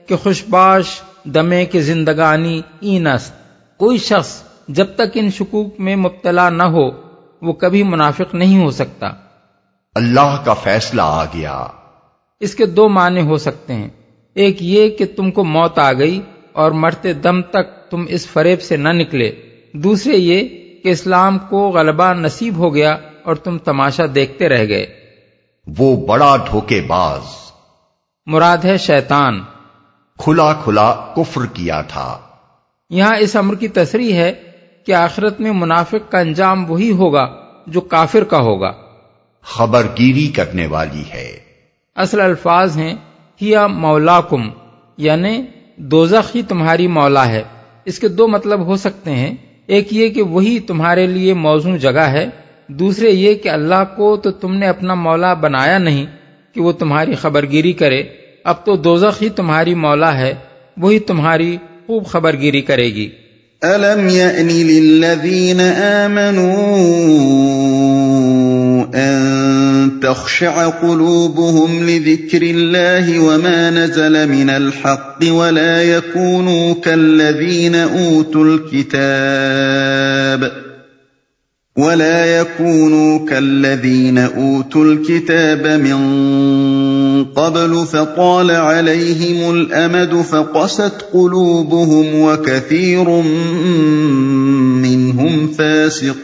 کہ 0.08 0.16
خوشباش 0.16 1.02
دمے 1.24 1.66
کے 1.66 1.82
زندگانی 1.82 2.62
اینس۔ 2.82 3.32
کوئی 3.78 3.98
شخص 3.98 4.44
جب 4.68 4.86
تک 4.96 5.12
ان 5.14 5.30
شکوک 5.32 5.80
میں 5.80 5.96
مبتلا 5.96 6.50
نہ 6.50 6.64
ہو 6.64 6.90
وہ 7.42 7.54
کبھی 7.54 7.84
منافق 7.84 8.36
نہیں 8.36 8.64
ہو 8.64 8.72
سکتا۔ 8.72 9.08
اللہ 9.96 10.42
کا 10.46 10.54
فیصلہ 10.54 11.02
آ 11.06 11.26
گیا۔ 11.26 11.68
اس 12.40 12.56
کے 12.56 12.66
دو 12.66 12.90
معنی 12.90 13.22
ہو 13.22 13.38
سکتے 13.38 13.74
ہیں۔ 13.74 13.90
ایک 14.34 14.58
یہ 14.60 14.90
کہ 14.90 15.06
تم 15.16 15.32
کو 15.32 15.44
موت 15.44 15.80
آ 15.80 15.94
گئی 15.94 16.22
اور 16.54 16.72
مرتے 16.72 17.14
دم 17.14 17.42
تک 17.42 17.92
تم 17.92 18.06
اس 18.08 18.28
فریب 18.28 18.62
سے 18.62 18.78
نہ 18.78 18.90
نکلے۔ 18.90 19.32
دوسرے 19.74 20.18
یہ 20.18 20.63
کہ 20.84 20.90
اسلام 20.90 21.40
کو 21.40 21.70
غلبہ 21.70 22.14
نصیب 22.14 22.58
ہو 22.58 22.76
گیا 22.76 22.98
اور 23.24 23.36
تم 23.36 23.58
تماشا 23.58 24.04
دیکھتے 24.16 24.50
رہ 24.50 24.68
گئے۔ 24.68 24.86
وہ 25.78 26.08
بڑا 26.08 26.36
دھوکے 26.38 26.82
باز۔ 26.82 27.22
مراد 28.26 28.58
ہے 28.64 28.78
شیطان۔ 28.78 29.42
کھلا 30.18 30.54
کھلا 30.54 31.14
کفر 31.16 31.46
کیا 31.46 31.82
تھا۔ 31.82 32.20
یہاں 32.90 33.18
اس 33.18 33.36
امر 33.36 33.56
کی 33.56 33.68
تصریح 33.68 34.14
ہے 34.14 34.34
کہ 34.86 34.92
آخرت 34.92 35.42
میں 35.42 35.52
منافق 35.52 36.12
کا 36.12 36.20
انجام 36.20 36.72
وہی 36.72 36.92
ہوگا 36.92 37.36
جو 37.68 37.82
کافر 37.82 38.24
کا 38.24 38.38
ہوگا۔ 38.38 38.74
خبر 39.42 39.84
گیری 39.84 40.28
کرنے 40.28 40.68
والی 40.68 41.04
ہے۔ 41.14 41.40
اصل 41.96 42.22
الفاظ 42.22 42.78
ہیں 42.78 42.94
ہیا 43.42 43.68
مولا 43.68 44.22
کم 44.22 44.50
یعنی 44.98 45.44
دوزخ 45.76 46.36
ہی 46.36 46.42
تمہاری 46.44 46.88
مولا 46.88 47.28
ہے۔ 47.28 47.44
اس 47.86 48.00
کے 48.00 48.08
دو 48.08 48.28
مطلب 48.28 48.66
ہو 48.66 48.76
سکتے 48.76 49.12
ہیں۔ 49.12 49.36
ایک 49.68 49.94
یہ 49.94 50.10
کہ 50.10 50.22
وہی 50.22 50.60
تمہارے 50.60 51.08
لیے 51.08 51.34
موزوں 51.34 51.78
جگہ 51.78 52.00
ہے، 52.00 52.30
دوسرے 52.68 53.10
یہ 53.10 53.36
کہ 53.36 53.50
اللہ 53.50 53.84
کو 53.96 54.18
تو 54.18 54.32
تم 54.32 54.56
نے 54.56 54.68
اپنا 54.68 54.94
مولا 54.94 55.34
بنایا 55.34 55.78
نہیں 55.78 56.06
کہ 56.54 56.62
وہ 56.62 56.72
تمہاری 56.72 57.16
خبر 57.16 57.46
گیری 57.46 57.74
کرے۔ 57.74 58.04
اب 58.44 58.56
تو 58.66 58.76
دوزخ 58.76 59.22
ہی 59.22 59.30
تمہاری 59.30 59.76
مولا 59.76 60.18
ہے، 60.18 60.34
وہی 60.78 61.00
تمہاری 61.00 61.58
خوب 61.88 62.06
خبر 62.06 62.36
گیری 62.36 62.62
کرے 62.62 62.86
گی۔ 62.86 63.10
أن 68.96 70.00
تخشع 70.02 70.68
قلوبهم 70.68 71.84
لذكر 71.90 72.42
الله 72.42 73.20
وما 73.20 73.70
نزل 73.70 74.30
من 74.30 74.50
الحق 74.50 75.20
ولا 75.28 75.84
يكونوا 75.84 76.74
كالذين 76.74 77.76
أوتوا 77.76 78.46
الكتاب 78.46 79.64
ولا 81.78 82.42
يكونوا 82.42 83.26
كالذين 83.26 84.18
أوتوا 84.18 84.86
الكتاب 84.86 85.68
من 85.68 87.26
قبل 87.26 87.86
فطال 87.86 88.52
عليهم 88.52 89.56
الأمد 89.56 90.22
فقست 90.22 91.06
قلوبهم 91.14 92.22
وكثير 92.22 93.10
منهم 94.82 95.48
فاسقون 95.48 96.24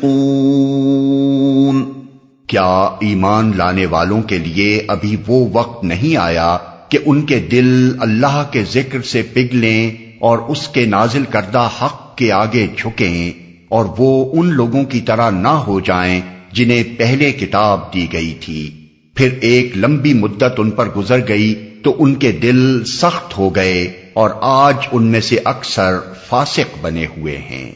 کیا 2.50 2.89
ایمان 3.01 3.51
لانے 3.56 3.86
والوں 3.86 4.22
کے 4.22 4.38
لیے 4.38 4.84
ابھی 4.88 5.15
وہ 5.27 5.50
وقت 5.53 5.84
نہیں 5.84 6.18
آیا 6.18 6.58
کہ 6.89 6.98
ان 7.06 7.25
کے 7.25 7.39
دل 7.39 7.91
اللہ 8.00 8.44
کے 8.51 8.63
ذکر 8.63 9.01
سے 9.01 9.22
پگلیں 9.22 9.91
اور 10.20 10.38
اس 10.38 10.68
کے 10.68 10.86
نازل 10.86 11.24
کردہ 11.29 11.70
حق 11.82 12.18
کے 12.18 12.32
آگے 12.32 12.68
جھکیں 12.77 13.32
اور 13.70 13.86
وہ 13.98 14.41
ان 14.41 14.48
لوگوں 14.48 14.84
کی 14.84 15.01
طرح 15.01 15.29
نہ 15.29 15.48
ہو 15.48 15.79
جائیں 15.79 16.22
جنہیں 16.51 16.84
پہلے 16.98 17.32
کتاب 17.32 17.94
دی 17.94 18.08
گئی 18.13 18.38
تھی۔ 18.41 18.88
پھر 19.15 19.29
ایک 19.41 19.77
لمبی 19.77 20.13
مدت 20.13 20.44
ان 20.58 20.72
پر 20.72 20.88
گزر 20.88 21.27
گئی 21.27 21.70
تو 21.84 21.96
ان 22.00 22.15
کے 22.15 22.32
دل 22.32 22.86
سخت 22.86 23.38
ہو 23.38 23.56
گئے 23.56 24.01
اور 24.13 24.29
آج 24.41 24.75
ان 24.91 25.06
میں 25.06 25.22
سے 25.22 25.38
اکثر 25.44 25.98
فاسق 26.27 26.77
بنے 26.82 27.06
ہوئے 27.18 27.38
ہیں۔ 27.38 27.72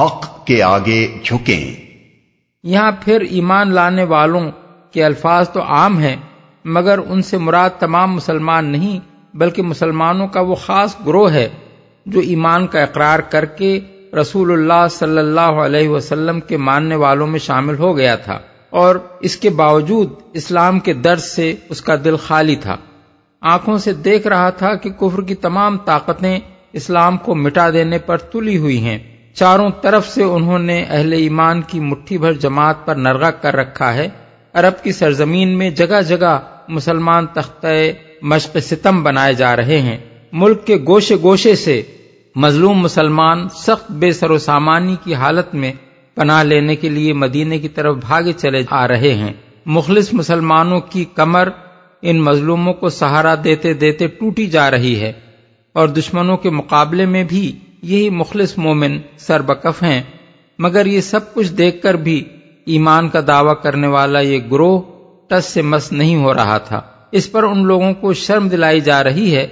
حق 0.00 0.46
کے 0.46 0.62
آگے 0.62 1.08
جھکیں۔ 1.24 1.87
یہاں 2.70 2.90
پھر 3.00 3.20
ایمان 3.30 3.72
لانے 3.72 4.04
والوں 4.04 4.50
کے 4.92 5.04
الفاظ 5.04 5.50
تو 5.50 5.62
عام 5.62 5.98
ہیں، 5.98 6.16
مگر 6.64 6.98
ان 6.98 7.22
سے 7.22 7.38
مراد 7.38 7.70
تمام 7.78 8.14
مسلمان 8.14 8.64
نہیں، 8.72 8.98
بلکہ 9.34 9.62
مسلمانوں 9.62 10.26
کا 10.26 10.40
وہ 10.40 10.54
خاص 10.54 10.96
گروہ 11.06 11.32
ہے 11.32 11.48
جو 12.06 12.20
ایمان 12.20 12.66
کا 12.66 12.82
اقرار 12.82 13.18
کر 13.30 13.44
کے 13.44 13.78
رسول 14.20 14.52
اللہ 14.52 14.86
صلی 14.90 15.18
اللہ 15.18 15.64
علیہ 15.64 15.88
وسلم 15.88 16.40
کے 16.40 16.56
ماننے 16.56 16.96
والوں 16.96 17.26
میں 17.26 17.38
شامل 17.38 17.78
ہو 17.78 17.96
گیا 17.96 18.14
تھا، 18.16 18.38
اور 18.72 18.96
اس 19.20 19.36
کے 19.36 19.50
باوجود 19.50 20.12
اسلام 20.32 20.78
کے 20.78 20.92
درد 20.92 21.20
سے 21.20 21.54
اس 21.68 21.80
کا 21.82 21.94
دل 22.04 22.16
خالی 22.16 22.56
تھا۔ 22.56 22.76
آنکھوں 23.42 23.76
سے 23.78 23.92
دیکھ 24.04 24.26
رہا 24.26 24.50
تھا 24.50 24.74
کہ 24.74 24.90
کفر 24.90 25.22
کی 25.22 25.34
تمام 25.34 25.76
طاقتیں 25.84 26.38
اسلام 26.72 27.16
کو 27.16 27.34
مٹا 27.34 27.70
دینے 27.70 27.98
پر 27.98 28.18
تلی 28.30 28.58
ہوئی 28.58 28.78
ہیں۔ 28.84 28.98
چاروں 29.38 29.70
طرف 29.82 30.08
سے 30.08 30.22
انہوں 30.22 30.58
نے 30.58 30.84
اہل 30.88 31.12
ایمان 31.12 31.62
کی 31.62 31.80
مٹھی 31.80 32.18
بھر 32.18 32.32
جماعت 32.32 32.86
پر 32.86 32.94
نرغا 32.94 33.30
کر 33.30 33.56
رکھا 33.56 33.94
ہے۔ 33.94 34.08
عرب 34.54 34.84
کی 34.84 34.92
سرزمین 34.92 35.58
میں 35.58 35.70
جگہ 35.70 36.00
جگہ 36.08 36.38
مسلمان 36.68 37.26
تختہ 37.26 37.66
مشق 38.22 38.56
ستم 38.62 39.02
بنائے 39.02 39.34
جا 39.34 39.56
رہے 39.56 39.80
ہیں۔ 39.80 39.98
ملک 40.32 40.66
کے 40.66 40.76
گوشے 40.76 41.16
گوشے 41.22 41.54
سے 41.56 41.82
مظلوم 42.36 42.78
مسلمان 42.78 43.48
سخت 43.48 43.92
بے 43.92 44.12
سر 44.12 44.30
و 44.30 44.38
سامانی 44.38 44.96
کی 45.04 45.14
حالت 45.14 45.54
میں 45.54 45.72
پناہ 46.14 46.42
لینے 46.42 46.76
کے 46.76 46.88
لیے 46.88 47.12
مدینے 47.12 47.58
کی 47.58 47.68
طرف 47.68 47.96
بھاگے 47.96 48.32
چلے 48.32 48.62
آ 48.70 48.88
رہے 48.88 49.14
ہیں۔ 49.14 49.32
مخلص 49.66 50.12
مسلمانوں 50.12 50.80
کی 50.80 51.04
کمر 51.14 51.48
ان 52.02 52.20
مظلوموں 52.20 52.74
کو 52.74 52.88
سہارا 52.88 53.34
دیتے 53.44 53.72
دیتے 53.72 54.06
ٹوٹی 54.06 54.46
جا 54.46 54.70
رہی 54.70 55.00
ہے 55.00 55.12
اور 55.72 55.88
دشمنوں 55.88 56.36
کے 56.36 56.50
مقابلے 56.50 57.06
میں 57.06 57.24
بھی 57.24 57.58
یہی 57.82 58.10
مخلص 58.10 58.58
مومن 58.58 58.98
سربکف 59.18 59.82
ہیں۔ 59.82 60.02
مگر 60.58 60.86
یہ 60.86 61.00
سب 61.00 61.34
کچھ 61.34 61.52
دیکھ 61.52 61.82
کر 61.82 61.94
بھی 61.94 62.24
ایمان 62.64 63.08
کا 63.08 63.20
دعویٰ 63.26 63.62
کرنے 63.62 63.86
والا 63.86 64.20
یہ 64.20 64.38
گروہ 64.52 64.80
ٹس 65.28 65.44
سے 65.44 65.62
مس 65.62 65.92
نہیں 65.92 66.16
ہو 66.16 66.34
رہا 66.34 66.58
تھا۔ 66.58 66.80
اس 67.12 67.32
پر 67.32 67.42
ان 67.42 67.66
لوگوں 67.66 67.94
کو 67.94 68.12
شرم 68.12 68.48
دلائی 68.48 68.80
جا 68.80 69.04
رہی 69.04 69.36
ہے 69.36 69.46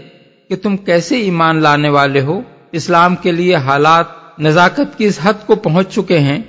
کہ 0.48 0.56
تم 0.56 0.76
کیسے 0.76 1.18
ایمان 1.18 1.62
لانے 1.62 1.88
والے 1.88 2.20
ہو۔ 2.20 2.40
اسلام 2.72 3.16
کے 3.16 3.32
لیے 3.32 3.54
حالات 3.54 4.06
نزاکت 4.38 4.98
کی 4.98 5.04
اس 5.04 5.18
حد 5.22 5.46
کو 5.46 5.54
پہنچ 5.54 5.94
چکے 5.94 6.18
ہیں۔ 6.18 6.42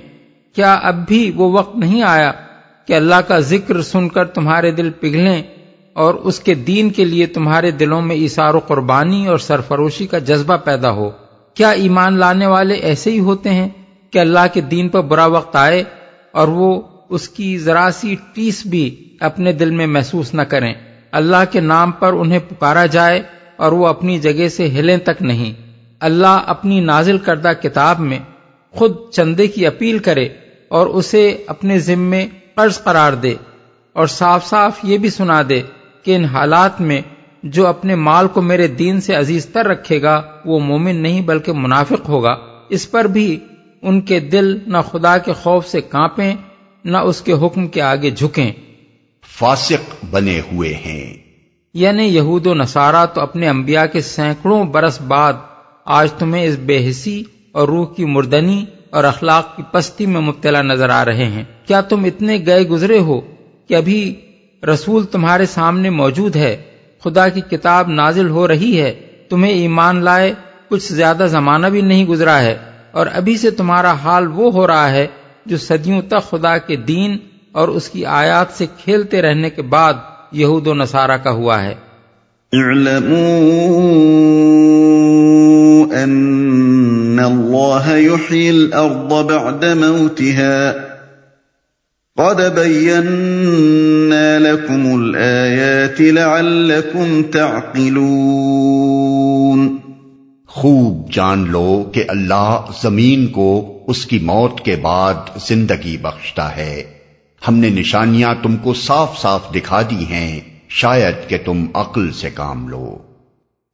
کیا 0.54 0.74
اب 0.74 1.08
بھی 1.08 1.32
وہ 1.34 1.52
وقت 1.52 1.76
نہیں 1.76 2.02
آیا 2.02 2.32
کہ 2.86 2.92
اللہ 2.92 3.14
کا 3.14 3.38
ذکر 3.38 3.82
سن 3.82 4.08
کر 4.08 4.24
تمہارے 4.24 4.70
دل 4.70 4.90
پگھلیں 4.90 5.42
اور 5.92 6.14
اس 6.14 6.40
کے 6.40 6.54
دین 6.54 6.90
کے 6.90 7.04
لیے 7.04 7.26
تمہارے 7.26 7.70
دلوں 7.70 8.02
میں 8.02 8.16
اشار 8.16 8.54
و 8.54 8.58
قربانی 8.58 9.26
اور 9.26 9.38
سرفروشی 9.38 10.06
کا 10.06 10.18
جذبہ 10.18 10.56
پیدا 10.56 10.90
ہو؟ 10.90 11.10
کیا 11.58 11.70
ایمان 11.70 12.18
لانے 12.18 12.46
والے 12.46 12.74
ایسے 12.74 13.10
ہی 13.10 13.20
ہوتے 13.20 13.50
ہیں 13.50 13.68
کہ 14.10 14.18
اللہ 14.18 14.46
کے 14.52 14.60
دین 14.60 14.88
پر 14.88 15.00
برا 15.00 15.26
وقت 15.26 15.56
آئے 15.56 15.84
اور 16.32 16.48
وہ 16.48 16.82
اس 17.08 17.28
کی 17.28 17.58
ذرا 17.58 17.88
سی 17.94 18.16
ٹیس 18.34 18.66
بھی 18.66 19.16
اپنے 19.20 19.52
دل 19.52 19.70
میں 19.70 19.86
محسوس 19.86 20.34
نہ 20.34 20.42
کریں؟ 20.42 20.74
اللہ 21.12 21.36
کے 21.50 21.60
نام 21.60 21.90
پر 21.90 22.12
انہیں 22.12 22.38
پکارا 22.38 22.86
جائے 22.86 23.22
اور 23.56 23.72
وہ 23.72 23.86
اپنی 23.86 24.18
جگہ 24.18 24.48
سے 24.48 24.68
ہلیں 24.68 24.96
تک 24.96 25.22
نہیں۔ 25.22 25.52
اللہ 26.00 26.42
اپنی 26.46 26.80
نازل 26.80 27.18
کردہ 27.18 27.52
کتاب 27.62 28.00
میں 28.00 28.18
خود 28.70 28.96
چندے 29.12 29.46
کی 29.46 29.66
اپیل 29.66 29.98
کرے 29.98 30.28
اور 30.68 30.86
اسے 30.86 31.44
اپنے 31.46 31.78
ذمے 31.78 32.28
قرض 32.54 32.82
قرار 32.82 33.12
دے 33.12 33.34
اور 33.92 34.06
صاف 34.06 34.46
صاف 34.46 34.72
یہ 34.82 34.98
بھی 34.98 35.10
سنا 35.10 35.42
دے 35.48 35.62
کہ 36.02 36.16
ان 36.16 36.24
حالات 36.24 36.80
میں 36.80 37.00
جو 37.42 37.66
اپنے 37.66 37.94
مال 37.94 38.28
کو 38.28 38.42
میرے 38.42 38.66
دین 38.66 39.00
سے 39.00 39.14
عزیز 39.14 39.46
تر 39.46 39.66
رکھے 39.66 40.02
گا 40.02 40.22
وہ 40.44 40.60
مومن 40.60 40.96
نہیں 40.96 41.20
بلکہ 41.20 41.52
منافق 41.52 42.08
ہوگا۔ 42.08 42.36
اس 42.68 42.90
پر 42.90 43.04
بھی 43.04 43.38
ان 43.82 44.00
کے 44.00 44.20
دل 44.20 44.58
نہ 44.66 44.78
خدا 44.92 45.18
کے 45.18 45.32
خوف 45.32 45.66
سے 45.66 45.80
کانپیں 45.80 46.34
نہ 46.84 46.96
اس 46.96 47.20
کے 47.20 47.32
حکم 47.32 47.66
کے 47.66 47.82
آگے 47.82 48.10
جھکیں۔ 48.10 48.52
فاسق 49.26 50.04
بنے 50.10 50.40
ہوئے 50.40 50.74
ہیں۔ 50.74 51.14
یعنی 51.74 52.04
یہود 52.04 52.46
و 52.46 52.54
نصارہ 52.54 53.06
تو 53.06 53.20
اپنے 53.20 53.48
انبیاء 53.48 53.84
کے 53.84 54.00
سینکڑوں 54.00 54.64
برس 54.64 55.00
بعد 55.00 55.32
آج 55.84 56.12
تمہیں 56.12 56.44
اس 56.44 56.56
بے 56.58 56.90
حسی 56.90 57.22
اور 57.52 57.68
روح 57.68 57.94
کی 57.94 58.04
مردنی 58.04 58.64
اور 58.90 59.04
اخلاق 59.04 59.56
کی 59.56 59.62
پستی 59.72 60.06
میں 60.06 60.20
مبتلا 60.20 60.62
نظر 60.62 60.88
آ 60.88 61.04
رہے 61.04 61.24
ہیں۔ 61.24 61.44
کیا 61.66 61.80
تم 61.80 62.04
اتنے 62.04 62.38
گئے 62.46 62.68
گزرے 62.68 62.98
ہو 62.98 63.20
کہ 63.68 63.74
ابھی 63.74 64.14
رسول 64.74 65.04
تمہارے 65.06 65.46
سامنے 65.46 65.90
موجود 65.90 66.36
ہے؟ 66.36 66.56
خدا 67.04 67.28
کی 67.28 67.40
کتاب 67.40 67.88
نازل 67.88 68.28
ہو 68.28 68.48
رہی 68.48 68.80
ہے، 68.80 68.92
تمہیں 69.28 69.52
ایمان 69.52 70.02
لائے 70.04 70.32
کچھ 70.68 70.92
زیادہ 70.92 71.26
زمانہ 71.30 71.66
بھی 71.66 71.80
نہیں 71.80 72.06
گزرا 72.06 72.38
ہے، 72.42 72.56
اور 72.90 73.06
ابھی 73.14 73.36
سے 73.36 73.50
تمہارا 73.50 73.92
حال 73.92 74.26
وہ 74.34 74.52
ہو 74.52 74.66
رہا 74.66 74.90
ہے 74.90 75.06
جو 75.46 75.56
صدیوں 75.56 76.02
تک 76.02 76.30
خدا 76.30 76.58
کے 76.58 76.76
دین 76.76 77.16
اور 77.52 77.68
اس 77.68 77.88
کی 77.88 78.04
آیات 78.04 78.48
سے 78.52 78.66
کھیلتے 78.84 79.22
رہنے 79.22 79.50
کے 79.50 79.62
بعد 79.62 79.94
یہود 80.32 80.66
و 80.66 80.74
نصارہ 80.74 81.16
کا 81.16 81.30
ہوا 81.30 81.62
ہے۔ 81.62 81.74
ان 82.52 82.86
اللہ 87.24 87.86
الارض 88.30 89.12
بعد 89.12 89.64
موتها 89.76 90.87
قد 92.18 92.58
بينا 92.58 94.38
لكم 94.38 94.92
الآيات 94.92 96.00
لعلكم 96.00 97.22
تعقلون 97.22 99.76
خوب 100.48 101.12
جان 101.12 101.50
لو 101.50 101.90
کہ 101.94 102.04
اللہ 102.08 102.60
زمین 102.82 103.26
کو 103.26 103.78
اس 103.86 104.06
کی 104.06 104.18
موت 104.18 104.60
کے 104.60 104.76
بعد 104.76 105.14
زندگی 105.48 105.96
بخشتا 105.96 106.56
ہے۔ 106.56 106.82
ہم 107.48 107.54
نے 107.54 107.68
نشانیاں 107.68 108.34
تم 108.42 108.56
کو 108.56 108.74
صاف 108.74 109.18
صاف 109.18 109.54
دکھا 109.54 109.82
دی 109.82 110.04
ہیں۔ 110.10 110.40
شاید 110.68 111.14
کہ 111.28 111.38
تم 111.44 111.66
عقل 111.74 112.12
سے 112.12 112.30
کام 112.30 112.68
لو۔ 112.68 112.98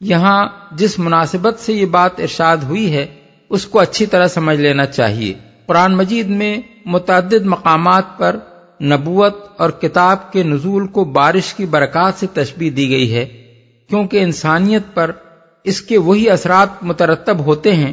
یہاں 0.00 0.48
جس 0.72 0.98
مناسبت 0.98 1.60
سے 1.60 1.72
یہ 1.72 1.86
بات 1.86 2.20
ارشاد 2.20 2.56
ہوئی 2.56 2.92
ہے 2.92 3.06
اس 3.50 3.66
کو 3.66 3.80
اچھی 3.80 4.06
طرح 4.06 4.26
سمجھ 4.26 4.58
لینا 4.58 4.86
چاہیے۔ 4.86 5.34
قرآن 5.66 5.96
مجید 5.96 6.28
میں 6.28 6.58
متعدد 6.84 7.44
مقامات 7.44 8.18
پر 8.18 8.36
نبوت 8.82 9.36
اور 9.56 9.70
کتاب 9.70 10.32
کے 10.32 10.42
نزول 10.42 10.86
کو 10.86 11.04
بارش 11.04 11.54
کی 11.54 11.66
برکات 11.66 12.14
سے 12.14 12.26
تشبیح 12.32 12.70
دی 12.76 12.88
گئی 12.90 13.14
ہے، 13.14 13.26
کیونکہ 13.90 14.22
انسانیت 14.22 14.82
پر 14.94 15.10
اس 15.64 15.80
کے 15.80 15.98
وہی 15.98 16.30
اثرات 16.30 16.82
مترتب 16.82 17.44
ہوتے 17.46 17.74
ہیں 17.74 17.92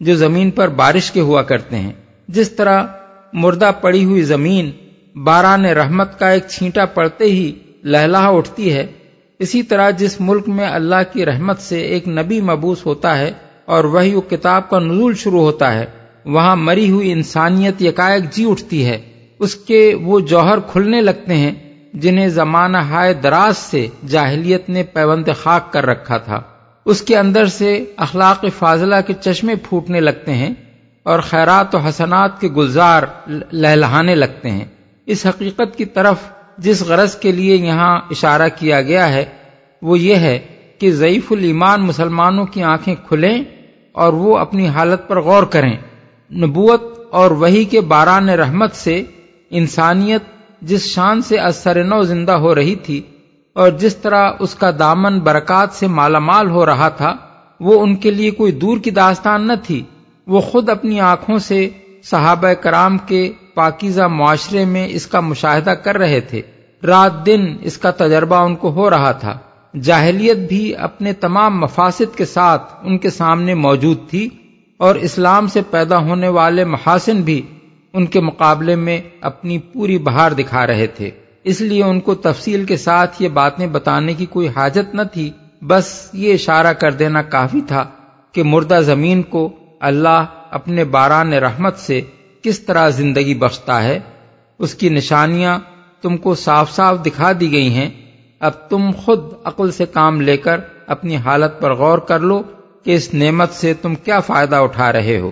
جو 0.00 0.14
زمین 0.14 0.50
پر 0.50 0.68
بارش 0.68 1.10
کے 1.10 1.20
ہوا 1.20 1.42
کرتے 1.42 1.76
ہیں۔ 1.76 1.92
جس 2.28 2.50
طرح 2.50 2.86
مردہ 3.32 3.70
پڑی 3.80 4.04
ہوئی 4.04 4.22
زمین 4.22 4.70
باران 5.24 5.64
رحمت 5.64 6.18
کا 6.18 6.28
ایک 6.28 6.44
چھینٹا 6.48 6.84
پڑتے 6.84 7.24
ہی 7.24 7.52
لہلا 7.84 8.28
اٹھتی 8.28 8.72
ہے، 8.72 8.86
اسی 9.38 9.62
طرح 9.62 9.90
جس 9.90 10.20
ملک 10.20 10.48
میں 10.48 10.66
اللہ 10.66 11.02
کی 11.12 11.26
رحمت 11.26 11.58
سے 11.58 11.80
ایک 11.80 12.08
نبی 12.08 12.40
مبوس 12.40 12.86
ہوتا 12.86 13.18
ہے 13.18 13.32
اور 13.64 13.84
وہی 13.84 14.14
وہ 14.14 14.20
کتاب 14.20 14.70
کا 14.70 14.78
نزول 14.78 15.14
شروع 15.14 15.40
ہوتا 15.40 15.74
ہے۔ 15.74 15.86
وہاں 16.26 16.56
مری 16.56 16.90
ہوئی 16.90 17.12
انسانیت 17.12 17.82
یکائک 17.82 18.30
جی 18.30 18.50
اٹھتی 18.50 18.86
ہے۔ 18.86 18.98
اس 19.38 19.54
کے 19.54 19.94
وہ 20.02 20.20
جوہر 20.20 20.60
کھلنے 20.60 21.00
لگتے 21.00 21.34
ہیں 21.34 21.52
جنہیں 21.94 22.28
زمانہ 22.28 22.76
ہائے 22.76 23.14
دراز 23.14 23.58
سے 23.58 23.86
جاہلیت 24.08 24.68
نے 24.68 24.82
پیوند 24.82 25.28
خاک 25.42 25.72
کر 25.72 25.86
رکھا 25.86 26.18
تھا۔ 26.18 26.40
اس 26.84 27.02
کے 27.02 27.16
اندر 27.16 27.46
سے 27.46 27.84
اخلاق 27.96 28.44
فاضلہ 28.58 28.94
کے 29.06 29.12
چشمے 29.20 29.54
پھوٹنے 29.54 30.00
لگتے 30.00 30.34
ہیں 30.34 30.54
اور 31.02 31.20
خیرات 31.20 31.74
و 31.74 31.78
حسنات 31.78 32.40
کے 32.40 32.48
گلزار 32.48 33.02
لہلہانے 33.52 34.14
لگتے 34.14 34.50
ہیں۔ 34.50 34.64
اس 35.06 35.26
حقیقت 35.26 35.78
کی 35.78 35.84
طرف 35.84 36.16
جس 36.58 36.82
غرض 36.82 37.16
کے 37.16 37.32
لیے 37.32 37.56
یہاں 37.56 38.00
اشارہ 38.10 38.48
کیا 38.58 38.82
گیا 38.82 39.12
ہے، 39.12 39.24
وہ 39.82 39.98
یہ 39.98 40.14
ہے 40.14 40.38
کہ 40.78 40.90
ضعیف 40.90 41.32
الایمان 41.32 41.82
مسلمانوں 41.82 42.44
کی 42.44 42.62
آنکھیں 42.62 42.94
کھلیں 43.08 43.44
اور 43.92 44.12
وہ 44.12 44.38
اپنی 44.38 44.68
حالت 44.68 45.08
پر 45.08 45.20
غور 45.20 45.42
کریں۔ 45.42 45.76
نبوت 46.32 46.82
اور 47.10 47.30
وہی 47.30 47.64
کے 47.64 47.80
باران 47.80 48.28
رحمت 48.28 48.74
سے 48.74 49.02
انسانیت 49.50 50.22
جس 50.62 50.82
شان 50.82 51.22
سے 51.22 51.36
اثر 51.36 51.84
نو 51.84 52.02
زندہ 52.02 52.32
ہو 52.32 52.54
رہی 52.54 52.74
تھی 52.74 53.02
اور 53.52 53.70
جس 53.70 53.96
طرح 53.96 54.30
اس 54.38 54.54
کا 54.54 54.70
دامن 54.78 55.20
برکات 55.20 55.72
سے 55.72 55.86
مالا 55.86 56.18
مال 56.18 56.50
ہو 56.50 56.66
رہا 56.66 56.88
تھا، 56.88 57.16
وہ 57.60 57.82
ان 57.82 57.96
کے 57.96 58.10
لیے 58.10 58.30
کوئی 58.30 58.52
دور 58.52 58.78
کی 58.78 58.90
داستان 58.90 59.48
نہ 59.48 59.52
تھی۔ 59.66 59.82
وہ 60.26 60.40
خود 60.40 60.68
اپنی 60.68 61.00
آنکھوں 61.00 61.38
سے 61.38 61.68
صحابہ 62.02 62.52
کرام 62.52 62.98
کے 62.98 63.32
پاکیزہ 63.54 64.02
معاشرے 64.02 64.64
میں 64.64 64.88
اس 64.90 65.06
کا 65.06 65.20
مشاہدہ 65.20 65.70
کر 65.70 65.98
رہے 65.98 66.20
تھے۔ 66.20 66.42
رات 66.86 67.26
دن 67.26 67.56
اس 67.60 67.78
کا 67.78 67.90
تجربہ 67.90 68.36
ان 68.36 68.56
کو 68.56 68.70
ہو 68.70 68.90
رہا 68.90 69.12
تھا۔ 69.12 69.38
جاہلیت 69.82 70.36
بھی 70.36 70.76
اپنے 70.76 71.12
تمام 71.12 71.60
مفاسد 71.60 72.16
کے 72.16 72.24
ساتھ 72.24 72.74
ان 72.82 72.98
کے 72.98 73.10
سامنے 73.10 73.54
موجود 73.54 73.98
تھی۔ 74.10 74.28
اور 74.76 74.94
اسلام 74.94 75.46
سے 75.46 75.60
پیدا 75.70 75.98
ہونے 75.98 76.28
والے 76.28 76.64
محاسن 76.64 77.20
بھی 77.22 77.42
ان 77.92 78.06
کے 78.06 78.20
مقابلے 78.20 78.76
میں 78.76 79.00
اپنی 79.20 79.58
پوری 79.58 79.98
بہار 79.98 80.30
دکھا 80.30 80.66
رہے 80.66 80.86
تھے۔ 80.86 81.10
اس 81.44 81.60
لیے 81.60 81.84
ان 81.84 82.00
کو 82.00 82.14
تفصیل 82.14 82.64
کے 82.64 82.76
ساتھ 82.76 83.22
یہ 83.22 83.28
باتیں 83.28 83.66
بتانے 83.66 84.14
کی 84.14 84.26
کوئی 84.26 84.48
حاجت 84.48 84.94
نہ 84.94 85.02
تھی۔ 85.12 85.30
بس 85.62 86.10
یہ 86.12 86.34
اشارہ 86.34 86.72
کر 86.72 86.92
دینا 86.92 87.22
کافی 87.22 87.60
تھا 87.60 87.84
کہ 88.32 88.42
مردہ 88.42 88.80
زمین 88.84 89.22
کو 89.22 89.52
اللہ 89.80 90.24
اپنے 90.50 90.84
باران 90.84 91.32
رحمت 91.32 91.78
سے 91.78 92.00
کس 92.42 92.60
طرح 92.60 92.88
زندگی 92.88 93.34
بخشتا 93.34 93.82
ہے۔ 93.82 94.00
اس 94.58 94.74
کی 94.74 94.88
نشانیاں 94.88 95.58
تم 96.02 96.16
کو 96.16 96.34
صاف 96.34 96.70
صاف 96.70 97.06
دکھا 97.06 97.32
دی 97.40 97.52
گئی 97.52 97.74
ہیں۔ 97.74 97.90
اب 98.40 98.52
تم 98.68 98.90
خود 98.96 99.20
عقل 99.44 99.70
سے 99.70 99.86
کام 99.86 100.20
لے 100.20 100.36
کر 100.36 100.60
اپنی 100.86 101.16
حالت 101.16 101.60
پر 101.60 101.74
غور 101.74 101.98
کر 101.98 102.20
لو۔ 102.20 102.42
کہ 102.86 102.94
اس 102.94 103.14
نعمت 103.14 103.52
سے 103.52 103.74
تم 103.74 103.94
کیا 103.94 104.20
فائدہ 104.20 104.56
اٹھا 104.56 104.92
رہے 104.92 105.18
ہو؟ 105.18 105.30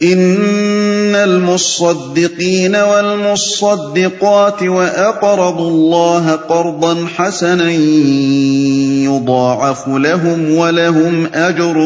ان 0.00 1.16
المصدقین 1.22 2.74
والمصدقات 2.74 4.62
واقرضوا 4.62 5.68
الله 5.68 6.36
قرضا 6.48 6.94
حسنا 7.18 7.70
يضاعف 9.04 9.88
لهم 9.88 10.58
ولهم 10.58 11.26
اجر 11.32 11.78